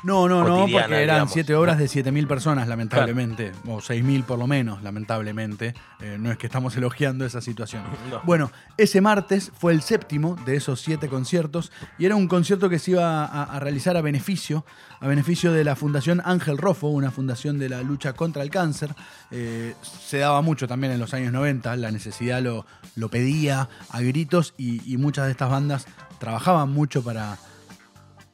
[0.04, 1.32] No, no, no, porque eran digamos.
[1.32, 5.76] siete obras de 7.000 personas, lamentablemente, o 6.000 por lo menos, lamentablemente.
[6.00, 7.84] Eh, no es que estamos elogiando esa situación.
[8.10, 8.22] No.
[8.24, 12.80] Bueno, ese martes fue el séptimo de esos siete conciertos y era un concierto que
[12.80, 14.66] se iba a, a realizar a beneficio,
[15.00, 18.96] a beneficio de la Fundación Ángel Rofo, una fundación de la lucha contra el cáncer.
[19.30, 24.02] Eh, se daba mucho también en los años 90, la necesidad lo, lo pedía a
[24.02, 25.86] gritos y, y muchas de estas bandas
[26.20, 27.38] trabajaban mucho para,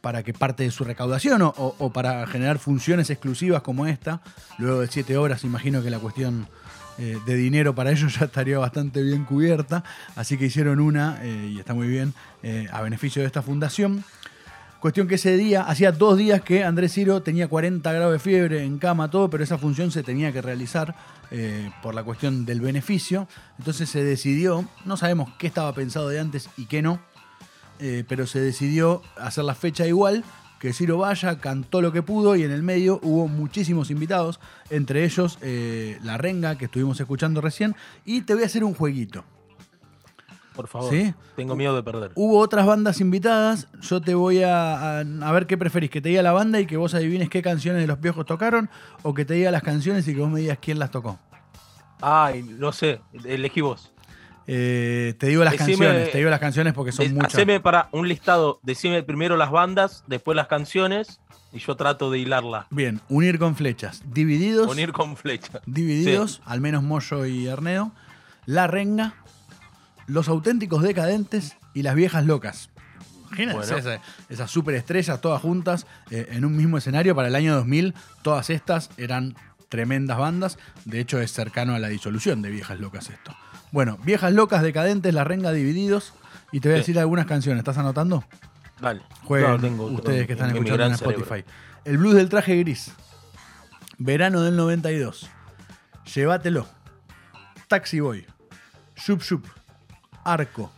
[0.08, 4.22] para que parte de su recaudación o, para generar funciones exclusivas como esta.
[4.58, 6.48] Luego de siete horas, imagino que la cuestión
[6.98, 9.84] eh, de dinero para ellos ya estaría bastante bien cubierta.
[10.16, 14.06] Así que hicieron una, eh, y está muy bien, eh, a beneficio de esta fundación.
[14.80, 18.64] Cuestión que ese día, hacía dos días que Andrés Ciro tenía 40 grados de fiebre
[18.64, 20.96] en cama, todo, pero esa función se tenía que realizar
[21.82, 23.28] por la cuestión del beneficio.
[23.60, 27.02] Entonces se decidió, no sabemos qué estaba pensado de antes y qué no,
[27.80, 30.24] eh, pero se decidió hacer la fecha igual,
[30.60, 35.06] que Ciro vaya, cantó lo que pudo y en el medio hubo muchísimos invitados, entre
[35.06, 39.24] ellos eh, La Renga, que estuvimos escuchando recién, y te voy a hacer un jueguito.
[40.56, 40.90] Por favor.
[40.90, 41.14] ¿Sí?
[41.36, 42.12] Tengo miedo de perder.
[42.16, 46.10] Hubo otras bandas invitadas, yo te voy a, a, a ver qué preferís, que te
[46.10, 48.70] diga la banda y que vos adivines qué canciones de los piojos tocaron,
[49.04, 51.20] o que te diga las canciones y que vos me digas quién las tocó.
[52.02, 53.02] Ay, no sé.
[53.24, 53.92] Elegí vos.
[54.48, 57.34] Eh, te digo las Decime- canciones, te digo las canciones porque son De- muchas.
[57.34, 58.60] Haceme para un listado.
[58.64, 61.20] Decime primero las bandas, después las canciones
[61.52, 62.68] y yo trato de hilarla.
[62.70, 64.04] Bien, unir con flechas.
[64.06, 64.72] Divididos.
[64.72, 65.62] Unir con flecha.
[65.66, 67.92] Divididos, al menos Moyo y Arneo,
[68.46, 69.16] La Renga,
[70.08, 72.70] Los Auténticos Decadentes y Las Viejas Locas.
[73.28, 74.02] Imagínense Bueno.
[74.30, 77.94] esas superestrellas todas juntas eh, en un mismo escenario para el año 2000.
[78.22, 79.36] Todas estas eran
[79.68, 80.58] tremendas bandas.
[80.86, 83.36] De hecho, es cercano a la disolución de Viejas Locas esto.
[83.72, 86.14] Bueno, Viejas Locas, Decadentes, La Renga, Divididos.
[86.52, 87.60] Y te voy a decir algunas canciones.
[87.60, 88.24] ¿Estás anotando?
[88.80, 89.02] Dale.
[89.26, 91.18] Jueguen No, tengo- ustedes que están escuchando en cerebro.
[91.24, 91.46] Spotify.
[91.84, 92.92] El blues del traje gris.
[93.98, 95.30] Verano del 92.
[96.14, 96.68] Llévatelo.
[97.68, 98.26] Taxi Boy.
[98.96, 99.46] Shup Shup.
[100.24, 100.72] Arco.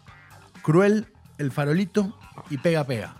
[0.63, 1.08] Cruel.
[1.38, 2.17] El farolito.
[2.49, 3.15] Y Pega Pega.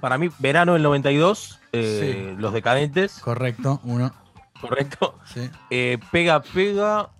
[0.00, 3.80] Para mí, verano del 92, eh, Los Decadentes, Correcto.
[3.84, 4.12] Uno.
[4.60, 5.16] correcto.
[5.32, 5.48] Sí.
[5.70, 7.10] Eh, pega, pega.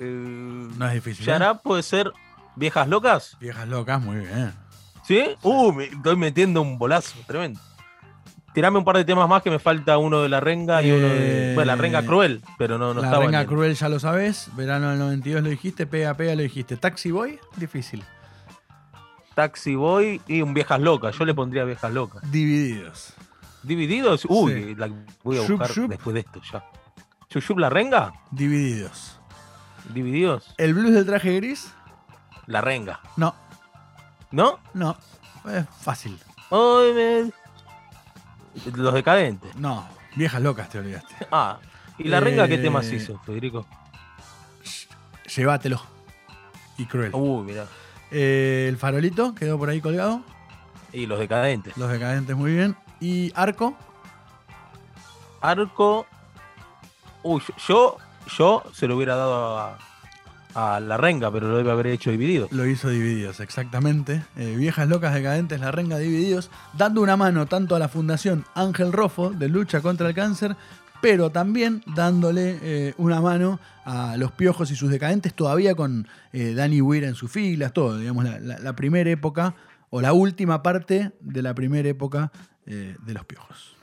[0.00, 1.22] Eh, No es difícil.
[1.24, 1.26] ¿eh?
[1.26, 2.12] Yará puede ser
[2.56, 3.36] Viejas Locas.
[3.40, 4.52] Viejas locas, muy bien.
[5.04, 5.22] ¿Sí?
[5.42, 7.60] Uh, me estoy metiendo un bolazo, tremendo.
[8.52, 11.06] Tirame un par de temas más que me falta uno de la renga y uno
[11.06, 11.52] de.
[11.52, 13.24] Eh, Bueno, la renga cruel, pero no, no la estaba.
[13.24, 14.48] renga el- cruel ya lo sabes.
[14.56, 15.86] Verano del 92 lo dijiste.
[15.86, 16.76] Pega Pega lo dijiste.
[16.76, 17.38] Taxi Boy.
[17.56, 18.02] Difícil.
[19.34, 21.16] Taxi Boy y un Viejas Locas.
[21.16, 22.28] Yo le pondría Viejas Locas.
[22.30, 23.14] Divididos.
[23.62, 24.26] ¿Divididos?
[24.28, 24.74] Uy, Sí.
[24.74, 24.90] la
[25.22, 25.88] voy a buscar shup.
[25.88, 26.64] después de esto ya.
[27.30, 28.12] ¿Shup, shup, la renga?
[28.32, 29.19] Divididos.
[29.88, 30.54] ¿Divididos?
[30.58, 31.72] El blues del traje gris.
[32.46, 33.00] La renga.
[33.16, 33.34] No.
[34.30, 34.58] ¿No?
[34.74, 34.96] No.
[35.50, 36.18] Es fácil.
[36.50, 37.32] Ay, me-
[38.76, 39.54] Los decadentes.
[39.56, 39.86] No.
[40.16, 41.14] Viejas locas te olvidaste.
[41.32, 41.58] Ah.
[41.98, 43.66] ¿Y la renga qué Eh, temas hizo, Federico?
[45.36, 45.80] Llévatelo.
[46.78, 47.10] y Cruel.
[47.14, 47.66] Uy, mirá.
[48.10, 50.22] Eh, el farolito quedó por ahí colgado.
[50.92, 51.76] Y los decadentes.
[51.76, 52.74] Los decadentes muy bien.
[53.00, 53.76] Y Arco,
[55.40, 56.06] Arco.
[57.22, 57.96] Uy, yo, yo
[58.72, 59.76] se lo hubiera dado
[60.54, 62.48] a, la renga, pero lo debe haber hecho dividido.
[62.50, 64.22] lo hizo divididos, exactamente.
[64.36, 68.92] Eh, viejas locas decadentes, la renga divididos, dando una mano tanto a la Fundación Ángel
[68.92, 70.56] Rofo de lucha contra el cáncer,
[71.00, 76.52] pero también dándole eh, una mano a los piojos y sus decadentes, todavía con eh,
[76.54, 79.54] Danny Weir en sus filas, todo, digamos, la primera época
[79.90, 82.32] o la última parte de la primera época
[82.66, 83.79] eh, de los piojos.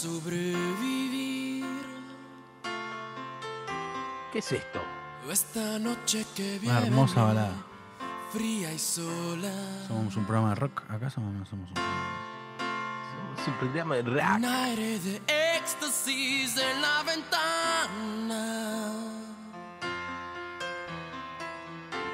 [0.00, 1.64] Sobrevivir.
[4.32, 4.80] ¿Qué es esto?
[5.30, 6.86] Esta noche que Una viene.
[6.86, 7.52] hermosa balada.
[8.32, 9.52] Fría y sola.
[9.88, 12.00] ¿Somos un programa de rock acaso o no somos un programa?
[13.40, 14.44] Es un programa de Un rap.
[14.44, 15.16] aire de
[15.56, 18.44] éxtasis en la ventana.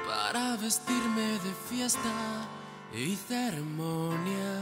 [0.07, 2.11] Para vestirme de fiesta
[2.93, 4.61] y ceremonia.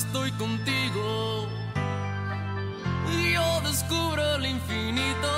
[0.00, 1.46] Estoy contigo,
[3.34, 5.32] yo descubro el infinito.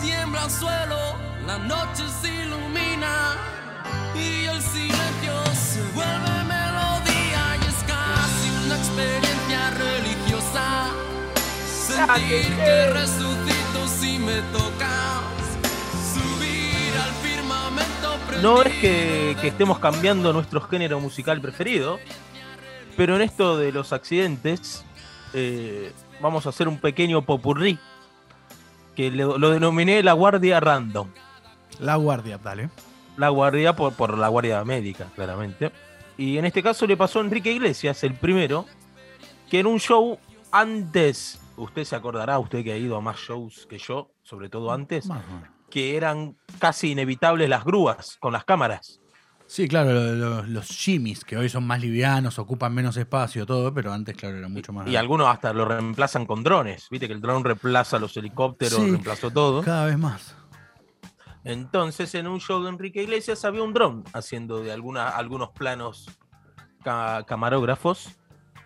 [0.00, 1.00] Tiembla el suelo,
[1.46, 3.36] la noche se ilumina
[4.14, 10.66] y el silencio se vuelve melodía y es casi una experiencia religiosa.
[11.86, 15.44] Sentir que resucito si me tocas,
[16.14, 18.18] subir al firmamento.
[18.40, 21.98] No es que, que estemos cambiando nuestro género musical preferido,
[22.98, 24.84] pero en esto de los accidentes
[25.32, 27.78] eh, vamos a hacer un pequeño popurrí
[28.96, 31.06] que lo, lo denominé la guardia random.
[31.78, 32.70] La guardia, dale.
[33.16, 35.70] La guardia por, por la guardia médica, claramente.
[36.16, 38.66] Y en este caso le pasó a Enrique Iglesias, el primero,
[39.48, 40.18] que en un show
[40.50, 44.72] antes, usted se acordará, usted que ha ido a más shows que yo, sobre todo
[44.72, 45.08] antes,
[45.70, 48.98] que eran casi inevitables las grúas con las cámaras.
[49.50, 53.72] Sí, claro, lo- lo- los shimmies, que hoy son más livianos, ocupan menos espacio, todo,
[53.72, 54.86] pero antes, claro, era mucho más.
[54.86, 56.86] Y algunos hasta lo reemplazan con drones.
[56.90, 58.90] Viste que el dron reemplaza los helicópteros, Sí.
[58.90, 59.62] reemplazó todo.
[59.62, 60.36] Cada vez más.
[61.44, 66.10] Entonces, en un show de Enrique Iglesias había un dron haciendo de alguna, algunos planos
[66.84, 68.10] ca- camarógrafos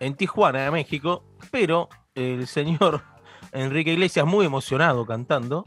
[0.01, 1.23] en Tijuana, México.
[1.49, 3.03] Pero el señor
[3.53, 5.65] Enrique Iglesias, muy emocionado cantando,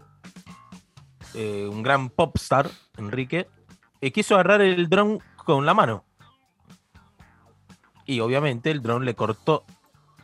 [1.34, 3.48] eh, un gran popstar, Enrique,
[4.00, 6.04] eh, quiso agarrar el dron con la mano.
[8.04, 9.64] Y obviamente el dron le cortó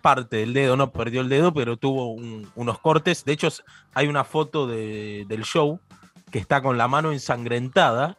[0.01, 3.25] parte del dedo, no perdió el dedo, pero tuvo un- unos cortes.
[3.25, 3.49] De hecho,
[3.95, 5.81] hay una foto de- del show
[6.31, 8.17] que está con la mano ensangrentada,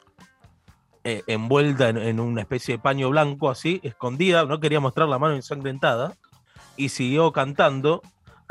[1.04, 5.20] eh, envuelta en, en una especie de paño blanco así, escondida, no quería mostrar la
[5.20, 6.14] mano ensangrentada,
[6.78, 8.02] y siguió cantando,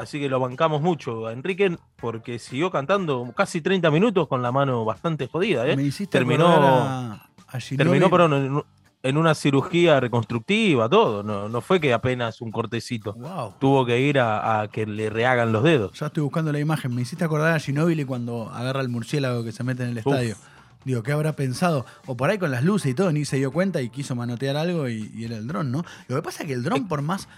[0.03, 4.53] así que lo bancamos mucho a Enrique, porque siguió cantando casi 30 minutos con la
[4.53, 5.77] mano bastante jodida, ¿eh?
[5.77, 7.12] Me hiciste terminó- acordar a,
[7.49, 7.77] a Ginóbili.
[7.77, 8.62] Terminó, perdón, en,
[9.05, 13.55] en una cirugía reconstructiva, todo, no, no fue que apenas un cortecito, Wow.
[13.59, 15.99] tuvo que ir a, a que le rehagan los dedos.
[15.99, 16.95] Ya estoy buscando la imagen.
[16.95, 20.37] Me hiciste acordar a Ginóbili cuando agarra el murciélago que se mete en el estadio.
[20.85, 21.87] Digo, ¿qué habrá pensado?
[22.07, 24.57] O por ahí con las luces y todo, ni se dio cuenta y quiso manotear
[24.57, 25.85] algo y, y era el dron, ¿no?
[26.09, 27.29] Lo que pasa es que el dron, por más.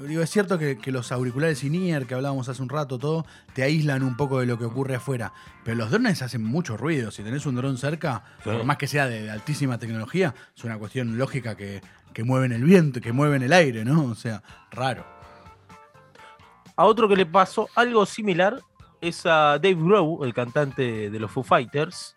[0.00, 3.62] Digo, es cierto que, que los auriculares in-ear que hablábamos hace un rato, todo, te
[3.62, 5.32] aíslan un poco de lo que ocurre afuera.
[5.64, 7.10] Pero los drones hacen mucho ruido.
[7.12, 8.50] Si tenés un dron cerca, Sí.
[8.50, 11.80] por más que sea de, de altísima tecnología, es una cuestión lógica que,
[12.12, 14.04] que mueven el viento, que mueven el aire, ¿no?
[14.06, 15.04] O sea, raro.
[16.76, 18.60] A otro que le pasó algo similar
[19.00, 22.16] es a Dave Grohl, el cantante de los Foo Fighters,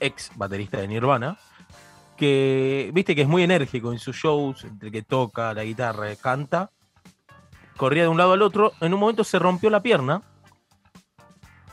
[0.00, 1.36] ex baterista de Nirvana,
[2.16, 6.70] que viste que es muy enérgico en sus shows, entre que toca la guitarra, canta,
[7.78, 10.20] corría de un lado al otro, en un momento se rompió la pierna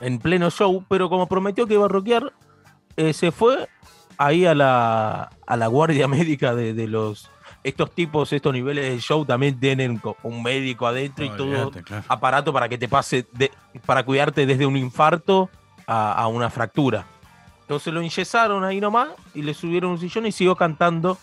[0.00, 2.32] en pleno show, pero como prometió que iba a rockear,
[2.96, 3.68] eh, se fue
[4.18, 7.30] ahí a la, a la guardia médica de, de los...
[7.64, 12.04] Estos tipos, estos niveles de show también tienen un médico adentro y todo claro.
[12.06, 13.50] aparato para que te pase, de-
[13.84, 15.50] para cuidarte desde un infarto
[15.84, 17.06] a, a una fractura.
[17.62, 21.18] Entonces lo inyesaron ahí nomás y le subieron un sillón y siguió cantando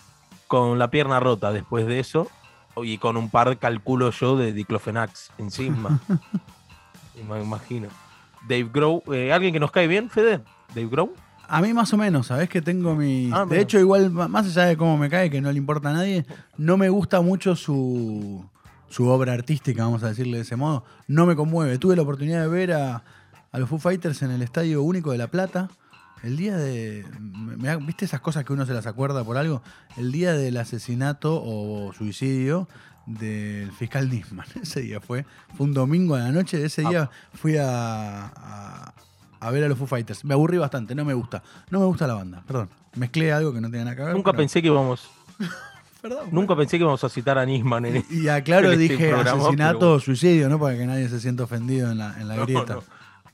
[0.46, 2.28] con la pierna rota después de eso
[2.82, 6.00] y con un par, calculo yo, de diclofenax encima.
[7.28, 7.88] me imagino.
[8.48, 10.40] Dave Grohl, eh, ¿alguien que nos cae bien, Fede?
[10.74, 11.10] Dave Grohl.
[11.46, 13.30] A mí más o menos, sabes que tengo mi...
[13.32, 13.60] Ah, de mira.
[13.60, 16.24] hecho, igual, más allá de cómo me cae, que no le importa a nadie,
[16.56, 18.44] no me gusta mucho su,
[18.88, 21.78] su obra artística, vamos a decirle de ese modo, no me conmueve.
[21.78, 23.04] Tuve la oportunidad de ver a,
[23.52, 25.68] a los Foo Fighters en el Estadio Único de La Plata.
[26.24, 27.04] El día de.
[27.86, 29.62] ¿Viste esas cosas que uno se las acuerda por algo?
[29.96, 32.66] El día del asesinato o suicidio
[33.06, 34.46] del fiscal Nisman.
[34.62, 35.26] Ese día fue.
[35.56, 36.64] Fue un domingo a la noche.
[36.64, 38.94] Ese día fui a, a,
[39.40, 40.24] a ver a los Foo Fighters.
[40.24, 41.42] Me aburrí bastante, no me gusta.
[41.70, 42.70] No me gusta la banda, perdón.
[42.96, 44.14] Mezclé algo que no tenía nada que ver.
[44.14, 45.08] Nunca pero- pensé que íbamos,
[46.00, 49.08] Perdón, nunca pensé que íbamos a citar a Nisman en y aclaro, en este dije
[49.10, 50.58] programa, asesinato pero o suicidio, ¿no?
[50.58, 52.74] Para que nadie se sienta ofendido en la, en la No, grieta.
[52.74, 52.82] no.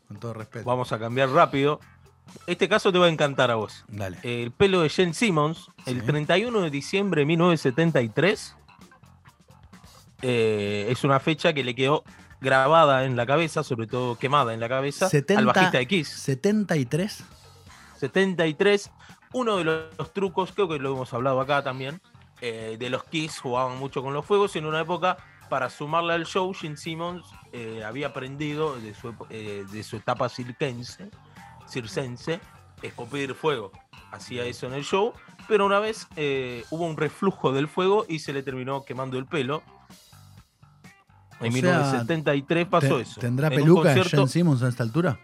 [0.09, 0.65] Con todo respeto.
[0.67, 1.79] Vamos a cambiar rápido.
[2.47, 3.85] Este caso te va a encantar a vos.
[3.89, 4.19] Dale.
[4.23, 6.07] El pelo de Jen Simmons, el Sí.
[6.07, 8.57] 31 de diciembre de 1973.
[10.23, 12.05] eh, es una fecha que le quedó
[12.41, 16.09] grabada en la cabeza, sobre todo quemada en la cabeza, 70 al bajista de Kiss.
[16.09, 17.25] 73.
[17.99, 18.91] 73.
[19.33, 22.01] Uno de los trucos, creo que lo hemos hablado acá también,
[22.41, 24.57] eh, de los Kiss jugaban mucho con los fuegos.
[24.57, 25.17] En una época,
[25.49, 31.11] para sumarle al show, Gene Simmons eh, había aprendido de su, de su etapa circense,
[31.71, 32.41] circense,
[32.83, 33.73] escupir fuego.
[34.13, 35.13] Hacía eso en el show,
[35.49, 39.27] pero una vez eh, hubo un reflujo del fuego y se le terminó quemando el
[39.27, 39.63] pelo.
[41.41, 43.21] En O sea, 1973 pasó Te- eso.
[43.21, 45.19] ¿Tendrá En peluca Jen Simmons a esta altura?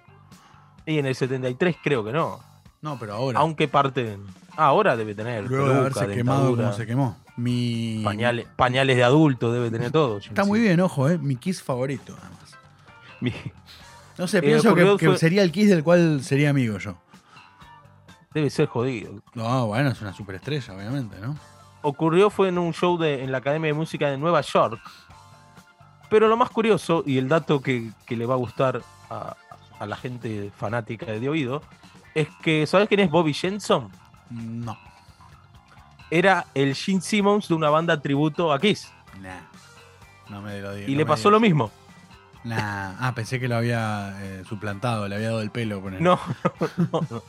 [0.87, 2.38] Y en el 73 creo que no.
[2.80, 3.40] No, pero ahora.
[3.40, 4.16] Aunque parte.
[4.56, 5.44] ah, ahora debe tener.
[5.44, 7.16] luego de peluca, haberse quemado como se quemó.
[7.37, 8.00] Mi.
[8.04, 10.18] Pañales, pañales de adulto debe tener todo.
[10.18, 11.18] Está muy bien, ojo, ¿eh?
[11.18, 12.56] Mi kiss favorito, además.
[13.20, 13.35] Mi-
[14.18, 16.79] No sé, Eh, pienso que, ocurrió que fue- sería el kiss del cual sería amigo
[16.79, 16.96] yo.
[18.33, 19.22] Debe ser jodido.
[19.35, 21.37] No, bueno, es una superestrella, obviamente, ¿no?
[21.83, 24.81] Ocurrió fue en un show de, en la Academia de Música de Nueva York.
[26.11, 29.37] Pero lo más curioso, y el dato que, que le va a gustar a,
[29.79, 31.62] a la gente fanática de oído,
[32.14, 33.90] es que, ¿sabes quién es Bobby Jenson?
[34.31, 34.76] No.
[36.11, 38.90] Era el Gene Simmons de una banda tributo a Kiss.
[39.20, 39.40] Nah.
[40.29, 40.88] No me lo digas.
[40.88, 41.70] Y no le pasó lo mismo.
[42.46, 42.94] Nah.
[43.00, 45.80] Ah, pensé que lo había eh, suplantado, le había dado el pelo.
[45.80, 46.00] ponele.
[46.02, 46.20] No,
[46.92, 47.22] no, no.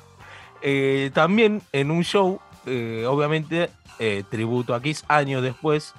[0.62, 3.72] Eh, también en un show, eh, obviamente,
[4.30, 5.96] tributo a Kiss, años después,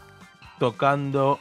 [0.61, 1.41] tocando,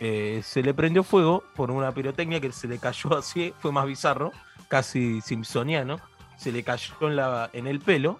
[0.00, 4.32] se le prendió fuego por una pirotecnia que se le cayó así, fue más bizarro,
[4.66, 6.00] casi simpsoniano,
[6.36, 8.18] se le cayó en, la, en el pelo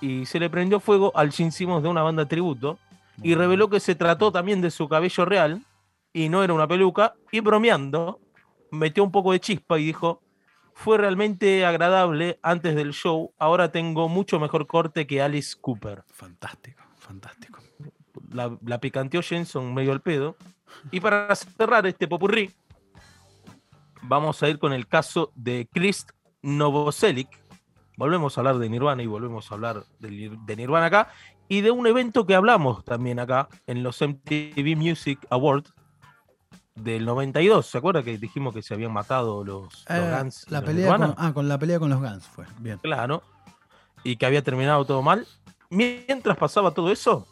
[0.00, 2.78] y se le prendió fuego al Gene Simmons de una banda tributo
[3.22, 5.62] y reveló que se trató también de su cabello real
[6.12, 8.20] y no era una peluca y bromeando
[8.70, 10.22] metió un poco de chispa y dijo
[10.74, 16.82] fue realmente agradable antes del show ahora tengo mucho mejor corte que Alice Cooper Fantástico,
[16.96, 17.60] fantástico.
[18.30, 20.36] la, la picanteó Jenson medio al pedo.
[20.90, 22.50] Y para cerrar este popurrí
[24.02, 26.06] vamos a ir con el caso de Chris
[26.42, 27.28] Novoselic.
[27.96, 31.08] Volvemos a hablar de Nirvana y volvemos a hablar de, de Nirvana acá
[31.48, 35.74] y de un evento que hablamos también acá en los MTV Music Awards
[36.82, 37.66] del 92.
[37.66, 40.70] ¿Se acuerda que dijimos que se habían matado los, los Eh, Guns y la los
[40.70, 42.46] pelea con, ah, con la pelea con los Guns fue.
[42.58, 42.78] Bien.
[42.78, 43.22] Claro.
[44.02, 45.26] Y que había terminado todo mal.
[45.68, 47.26] Mientras pasaba todo eso,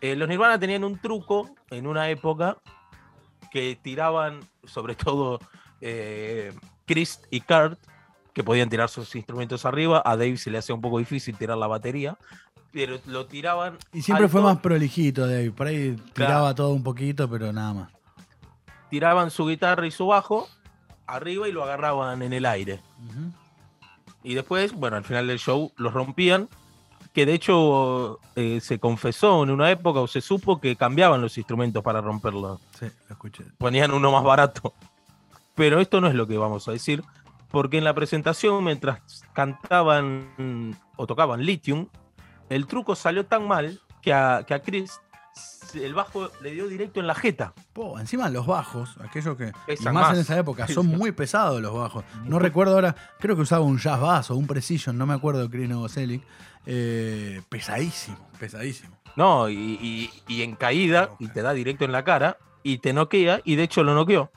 [0.00, 2.58] eh, los Nirvana tenían un truco en una época
[3.50, 5.40] que tiraban, sobre todo
[5.80, 6.52] eh,
[6.86, 7.78] Chris y Kurt,
[8.32, 10.02] que podían tirar sus instrumentos arriba.
[10.04, 12.16] A Dave se le hacía un poco difícil tirar la batería,
[12.72, 13.76] pero lo tiraban.
[13.92, 15.50] Y siempre fue más prolijito, Dave.
[15.50, 17.97] Por ahí tiraba todo un poquito, pero nada más.
[18.90, 20.48] Tiraban su guitarra y su bajo
[21.06, 22.80] arriba y lo agarraban en el aire.
[24.22, 26.48] Y después, bueno, al final del show los rompían.
[27.14, 31.36] Que de hecho eh, se confesó en una época o se supo que cambiaban los
[31.36, 32.60] instrumentos para romperlos.
[32.78, 33.44] Sí, lo escuché.
[33.56, 34.72] Ponían uno más barato.
[35.54, 37.02] Pero esto no es lo que vamos a decir.
[37.50, 39.00] Porque en la presentación, mientras
[39.32, 41.88] cantaban o tocaban Lithium,
[42.50, 45.00] el truco salió tan mal que a, que a Chris
[45.74, 47.52] el bajo le dio directo en la jeta.
[47.72, 49.48] Po, encima los bajos, aquellos que.
[49.48, 52.04] y Pesan más, en esa época, son muy pesados los bajos.
[52.24, 55.42] No recuerdo ahora, creo que usaba un jazz bass o un precision, no me acuerdo
[55.42, 56.22] de Chris Novoselic.
[56.66, 58.96] Eh, pesadísimo, pesadísimo.
[59.16, 62.92] No, y, y- y en caída, y te da directo en la cara, y te
[62.92, 64.30] noquea, y de hecho lo noqueó.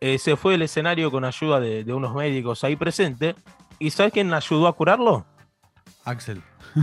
[0.00, 3.34] Eh, se fue del escenario con ayuda de, de unos médicos ahí presentes.
[3.78, 5.26] ¿Y sabes quién ayudó a curarlo?
[6.04, 6.42] Axel.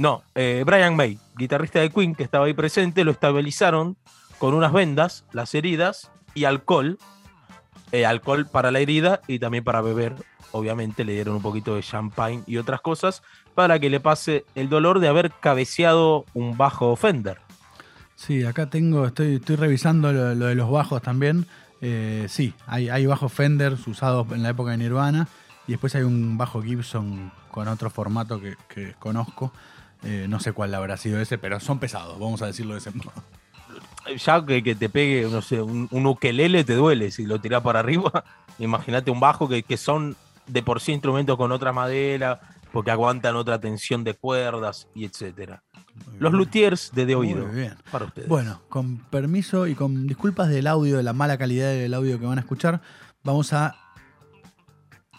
[0.00, 3.98] No, eh, Brian May, guitarrista de Queen, que estaba ahí presente, lo estabilizaron
[4.38, 6.96] con unas vendas, las heridas, y alcohol.
[7.92, 10.14] Eh, alcohol para la herida y también para beber.
[10.52, 13.22] Obviamente le dieron un poquito de champagne y otras cosas
[13.54, 17.36] para que le pase el dolor de haber cabeceado un bajo Fender.
[18.14, 21.44] Sí, acá tengo, estoy, revisando lo, de los bajos también.
[21.82, 25.28] Eh, sí, hay, bajos Fenders usados en la época de Nirvana.
[25.66, 29.52] Y después hay un bajo Gibson con otro formato que conozco.
[30.02, 32.90] Eh, no sé cuál habrá sido ese, pero son pesados, vamos a decirlo de ese
[32.90, 33.12] modo.
[34.16, 37.62] ya que, que te pegue, no sé, un, un ukelele te duele si lo tirás
[37.62, 38.24] para arriba.
[38.58, 42.40] Imagínate un bajo que, que son de por sí instrumentos con otra madera,
[42.72, 45.62] porque aguantan otra tensión de cuerdas y etcétera.
[46.18, 47.46] Los luthiers de, de Muy oído.
[47.48, 47.74] bien.
[47.90, 48.28] Para ustedes.
[48.28, 52.26] Bueno, con permiso y con disculpas del audio, de la mala calidad del audio que
[52.26, 52.80] van a escuchar,
[53.22, 53.76] vamos a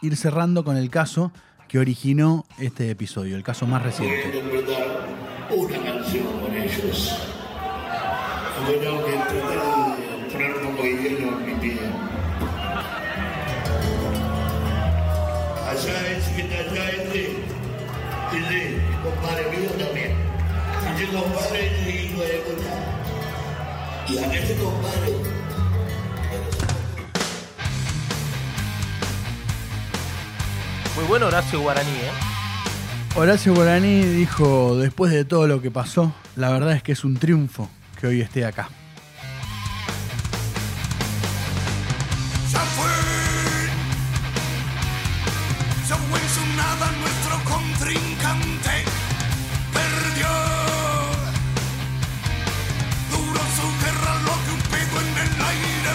[0.01, 1.31] ir cerrando con el caso
[1.71, 4.37] que originó este episodio, el caso más Voy a reciente.
[4.37, 5.07] interpretar
[5.55, 7.17] una canción con ellos.
[8.67, 11.79] Yo tengo que tratar de poner un poco de hielo en mi piel.
[15.69, 17.21] Allá ese que allá, este,
[18.35, 20.11] ese compadre mío también.
[20.93, 22.73] Ese compadre es hijo de puta.
[24.09, 25.30] Y a ese compadre
[30.95, 32.11] Muy bueno Horacio Guaraní, ¿eh?
[33.15, 37.15] Horacio Guaraní dijo, después de todo lo que pasó, la verdad es que es un
[37.17, 37.69] triunfo
[37.99, 38.69] que hoy esté acá.
[42.49, 42.89] Se fue.
[45.87, 48.83] Se fue sin nada nuestro contrincante.
[49.73, 50.27] Perdió.
[53.11, 55.93] Duró su guerra lo que un pedo en el aire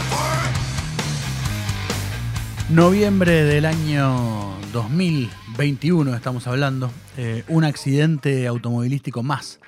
[2.69, 2.75] fue.
[2.75, 6.91] Noviembre del año 2021 estamos hablando.
[7.17, 9.59] eh, un accidente automovilístico más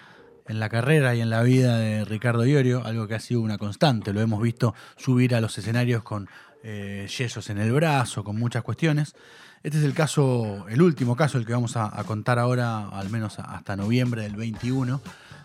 [0.47, 3.57] en la carrera y en la vida de Ricardo Iorio, algo que ha sido una
[3.57, 4.13] constante.
[4.13, 6.29] Lo hemos visto subir a los escenarios con
[6.63, 9.15] eh, yesos en el brazo, con muchas cuestiones.
[9.63, 13.39] Este es el caso, el último caso, el que vamos a, contar ahora, al menos
[13.39, 15.01] hasta noviembre del 21,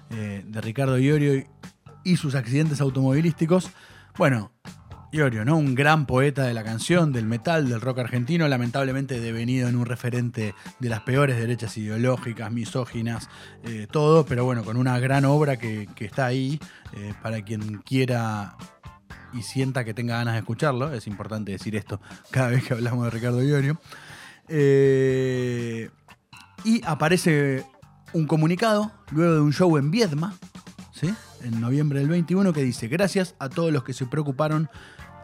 [0.09, 1.41] eh, de Ricardo Iorio
[2.03, 3.69] y sus accidentes automovilísticos.
[4.17, 4.51] Bueno,
[5.13, 5.57] Iorio, ¿no?
[5.57, 9.85] Un gran poeta de la canción, del metal, del rock argentino, lamentablemente devenido en un
[9.85, 13.29] referente de las peores derechas ideológicas, misóginas,
[13.63, 16.59] eh, todo, pero bueno, con una gran obra que, está ahí
[16.93, 18.57] eh, para quien quiera
[19.33, 20.91] y sienta que tenga ganas de escucharlo.
[20.91, 22.01] Es importante decir esto
[22.31, 23.79] cada vez que hablamos de Ricardo Iorio.
[24.47, 25.91] Eh,
[26.63, 27.65] y aparece
[28.13, 30.33] un comunicado luego de un show en Viedma,
[30.91, 31.13] ¿sí?
[31.43, 34.69] en noviembre del 21, que dice, gracias a todos los que se preocuparon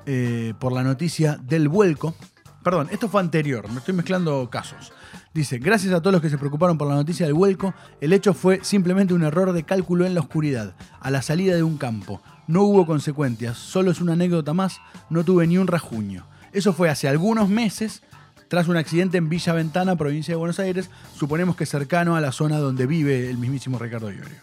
[0.06, 2.16] eh, por la noticia del vuelco.
[2.64, 4.92] Perdón, esto fue anterior, me estoy mezclando casos.
[5.34, 8.34] Dice, gracias a todos los que se preocuparon por la noticia del vuelco, el hecho
[8.34, 12.22] fue simplemente un error de cálculo en la oscuridad, a la salida de un campo.
[12.48, 16.26] No hubo consecuencias, solo es una anécdota más, no tuve ni un rajuño.
[16.52, 18.02] Eso fue hace algunos meses,
[18.48, 22.32] tras un accidente en Villa Ventana, provincia de Buenos Aires, suponemos que cercano a la
[22.32, 24.38] zona donde vive el mismísimo Ricardo Iorio.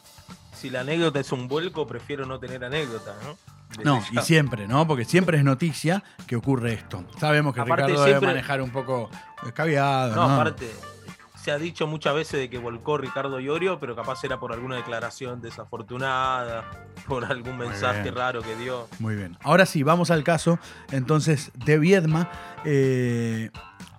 [0.55, 3.37] Si la anécdota es un vuelco, prefiero no tener anécdota, ¿no?
[3.85, 4.87] No, y siempre, ¿no?
[4.87, 7.05] Porque siempre es noticia que ocurre esto.
[7.19, 9.11] Sabemos que Aparte, Ricardo siempre- debe manejar un poco
[9.47, 10.35] escabiado, No, ¿no?
[10.35, 10.71] aparte,
[11.43, 14.77] se ha dicho muchas veces de que volcó Ricardo Iorio, pero capaz era por alguna
[14.77, 16.65] declaración desafortunada,
[17.07, 18.89] por algún mensaje raro que dio.
[18.99, 19.37] Muy bien.
[19.43, 20.59] Ahora sí, vamos al caso
[20.91, 22.31] entonces de Viedma.
[22.65, 23.51] Eh,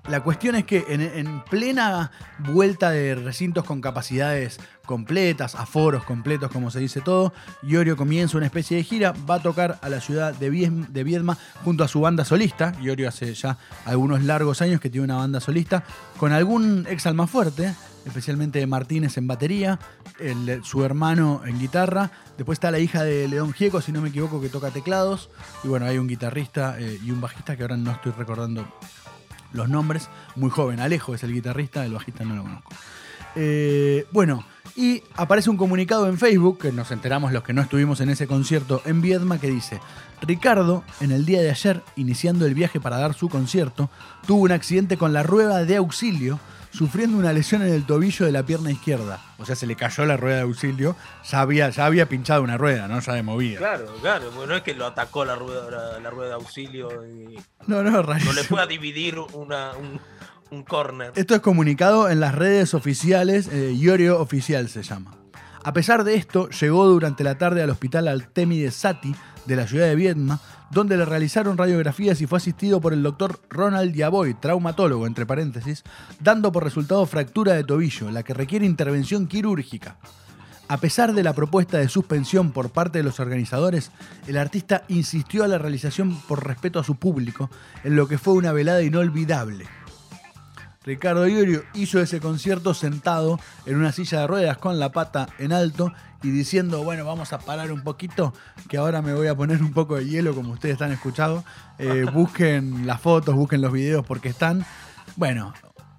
[0.07, 6.49] la cuestión es que en, en plena vuelta de recintos con capacidades completas, aforos completos,
[6.49, 10.01] como se dice todo, Iorio comienza una especie de gira, va a tocar a la
[10.01, 12.73] ciudad de, Viedma junto a su banda solista.
[12.81, 15.83] Iorio hace ya algunos largos años que tiene una banda solista,
[16.17, 19.77] con algún ex almafuerte, especialmente Martínez en batería,
[20.63, 22.09] su hermano en guitarra.
[22.37, 25.29] Después está la hija de León Gieco, si no me equivoco, que toca teclados.
[25.63, 28.65] Y bueno, hay un guitarrista eh, y un bajista que ahora no estoy recordando
[29.53, 30.09] los nombres.
[30.35, 32.73] Muy joven, Alejo es el guitarrista, el bajista no lo conozco.
[33.35, 34.43] Eh, bueno,
[34.75, 38.27] y aparece un comunicado en Facebook, que nos enteramos los que no estuvimos en ese
[38.27, 39.79] concierto en Viedma, que dice,
[40.21, 43.89] Ricardo, en el día de ayer, iniciando el viaje para dar su concierto,
[44.25, 46.39] tuvo un accidente con la rueda de auxilio,
[46.77, 49.19] sufriendo una lesión en el tobillo de la pierna izquierda.
[49.39, 50.95] O sea, se le cayó la rueda de auxilio,
[51.29, 52.99] ya había, ya había pinchado una rueda, ¿no?
[52.99, 53.57] Ya de movida.
[53.57, 56.89] Claro, claro, porque no es que lo atacó la rueda, la, la rueda de auxilio
[57.05, 59.99] y No, no, no le fue a dividir una, un,
[60.51, 61.13] un corner.
[61.15, 65.15] Esto es comunicado en las redes oficiales, eh, Iorio Oficial se llama.
[65.63, 69.13] A pesar de esto, llegó durante la tarde al hospital Artemide Sati
[69.45, 70.39] de la ciudad de Viedma,
[70.71, 75.83] donde le realizaron radiografías y fue asistido por el doctor Ronald Yavoy, traumatólogo, entre paréntesis,
[76.19, 79.97] dando por resultado fractura de tobillo, la que requiere intervención quirúrgica.
[80.69, 83.91] A pesar de la propuesta de suspensión por parte de los organizadores,
[84.27, 87.49] el artista insistió a la realización por respeto a su público,
[87.85, 89.65] en lo que fue una velada inolvidable.
[90.87, 95.51] Ricardo Iorio hizo ese concierto sentado en una silla de ruedas con la pata en
[95.51, 95.91] alto
[96.23, 98.33] y diciendo, bueno, vamos a parar un poquito,
[98.69, 101.43] que ahora me voy a poner un poco de hielo como ustedes están escuchando.
[101.77, 104.65] Eh, busquen las fotos, busquen los videos porque están.
[105.17, 105.53] Bueno,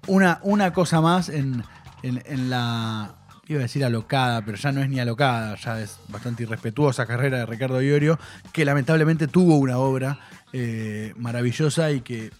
[0.07, 1.63] una, una cosa más en,
[2.01, 3.11] en- en la,
[3.47, 7.37] iba a decir alocada, pero ya no es ni alocada, ya es bastante irrespetuosa carrera
[7.37, 8.17] de Ricardo Iorio,
[8.51, 10.19] que lamentablemente tuvo una obra
[10.51, 12.31] eh, maravillosa y que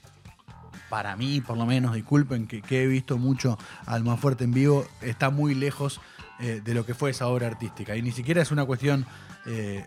[0.89, 4.85] para mí, por lo menos, disculpen, que, que he visto mucho a Almafuerte en vivo,
[5.01, 6.01] está muy lejos
[6.39, 7.95] eh, de lo que fue esa obra artística.
[7.95, 9.05] Y ni siquiera es una cuestión
[9.45, 9.85] eh,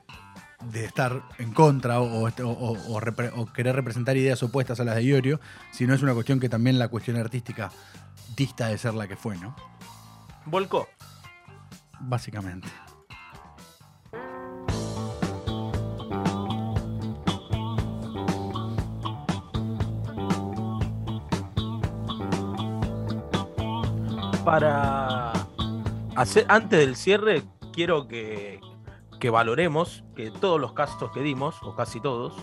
[0.71, 4.85] de estar en contra o, o- o- o repre- o querer representar ideas opuestas a
[4.85, 5.41] las de Iorio,
[5.73, 7.71] sino es una cuestión que también la cuestión artística
[8.37, 9.57] dista de ser la que fue, ¿no?
[10.47, 10.89] Volcó.
[12.01, 12.69] Básicamente.
[24.53, 25.33] Para
[26.15, 27.43] hacer, antes del cierre,
[27.73, 28.61] quiero que,
[29.19, 32.35] que valoremos que todos los casos que dimos, o casi todos,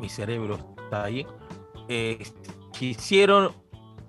[0.00, 1.24] mi cerebro está ahí,
[1.86, 2.18] eh,
[2.72, 3.52] quisieron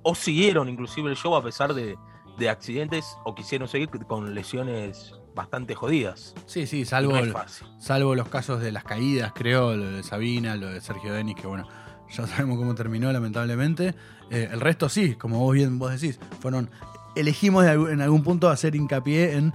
[0.02, 1.96] o siguieron inclusive el show a pesar de,
[2.40, 6.34] de accidentes o quisieron seguir con lesiones bastante jodidas.
[6.48, 7.36] Sí, sí, salvo, no el-
[7.78, 11.46] salvo los casos de las caídas, creo, lo de Sabina, lo de Sergio Denis, que
[11.46, 11.68] bueno,
[12.12, 13.96] ya sabemos cómo terminó, lamentablemente.
[14.30, 16.70] Eh, el resto sí, como vos bien vos decís, fueron.
[17.16, 19.52] Elegimos en algún punto hacer hincapié en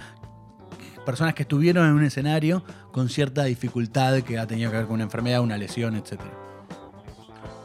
[1.06, 4.94] personas que estuvieron en un escenario con cierta dificultad que ha tenido que ver con
[4.94, 6.20] una enfermedad, una lesión, etc.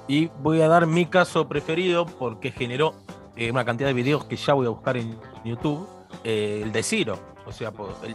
[0.08, 2.94] Y voy a dar mi caso preferido porque generó
[3.36, 5.88] eh, una cantidad de videos que ya voy a buscar en YouTube.
[6.24, 7.37] eh, el de Ciro.
[7.48, 7.72] O sea,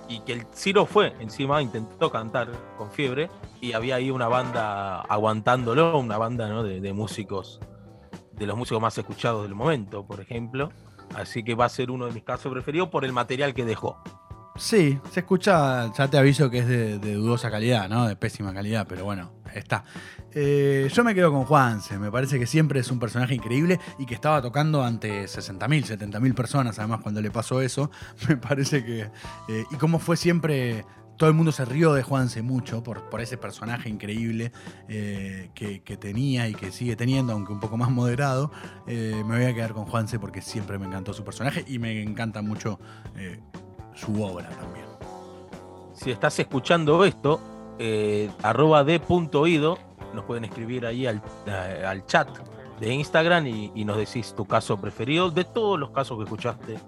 [0.08, 3.30] y que el Ciro fue encima, intentó cantar con fiebre
[3.62, 7.58] y había ahí una banda aguantándolo, una banda de, de músicos,
[8.32, 10.68] de los músicos más escuchados del momento, por ejemplo.
[11.14, 14.02] Así que va a ser uno de mis casos preferidos por el material que dejó.
[14.56, 18.06] Sí, se escucha, ya te aviso que es de, dudosa calidad, ¿no?
[18.06, 19.82] De pésima calidad, pero bueno, está.
[20.30, 24.04] Eh, yo me quedo con Juanse, me parece que siempre es un personaje increíble y
[24.04, 27.90] que estaba tocando ante 60.000, 70.000 personas, además cuando le pasó eso,
[28.28, 29.10] me parece que...
[29.48, 30.84] eh, y como fue siempre...
[31.18, 34.50] Todo el mundo se rió de Juanse mucho por, ese personaje increíble
[34.88, 38.50] eh, que, tenía y que sigue teniendo, aunque un poco más moderado.
[38.86, 42.42] Me voy a quedar con Juanse porque siempre me encantó su personaje y me encanta
[42.42, 42.80] mucho
[43.94, 44.86] su obra también.
[45.94, 47.40] Si estás escuchando esto,
[47.78, 49.78] eh, arroba de punto oído,
[50.14, 52.28] nos pueden escribir ahí al, a- al chat
[52.80, 56.78] de Instagram y, y nos decís tu caso preferido de todos los casos que escuchaste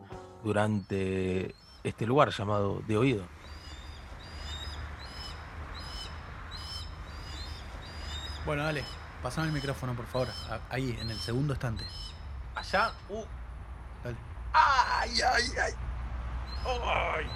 [0.42, 3.22] durante este lugar llamado de oído.
[8.44, 8.84] Bueno, dale,
[9.22, 10.28] pasame el micrófono, por favor.
[10.70, 11.84] Ahí, en el segundo estante.
[12.54, 13.24] Allá, uh,
[14.02, 14.16] Dale.
[14.52, 15.72] ay, ay, ay.
[16.66, 17.26] Ay.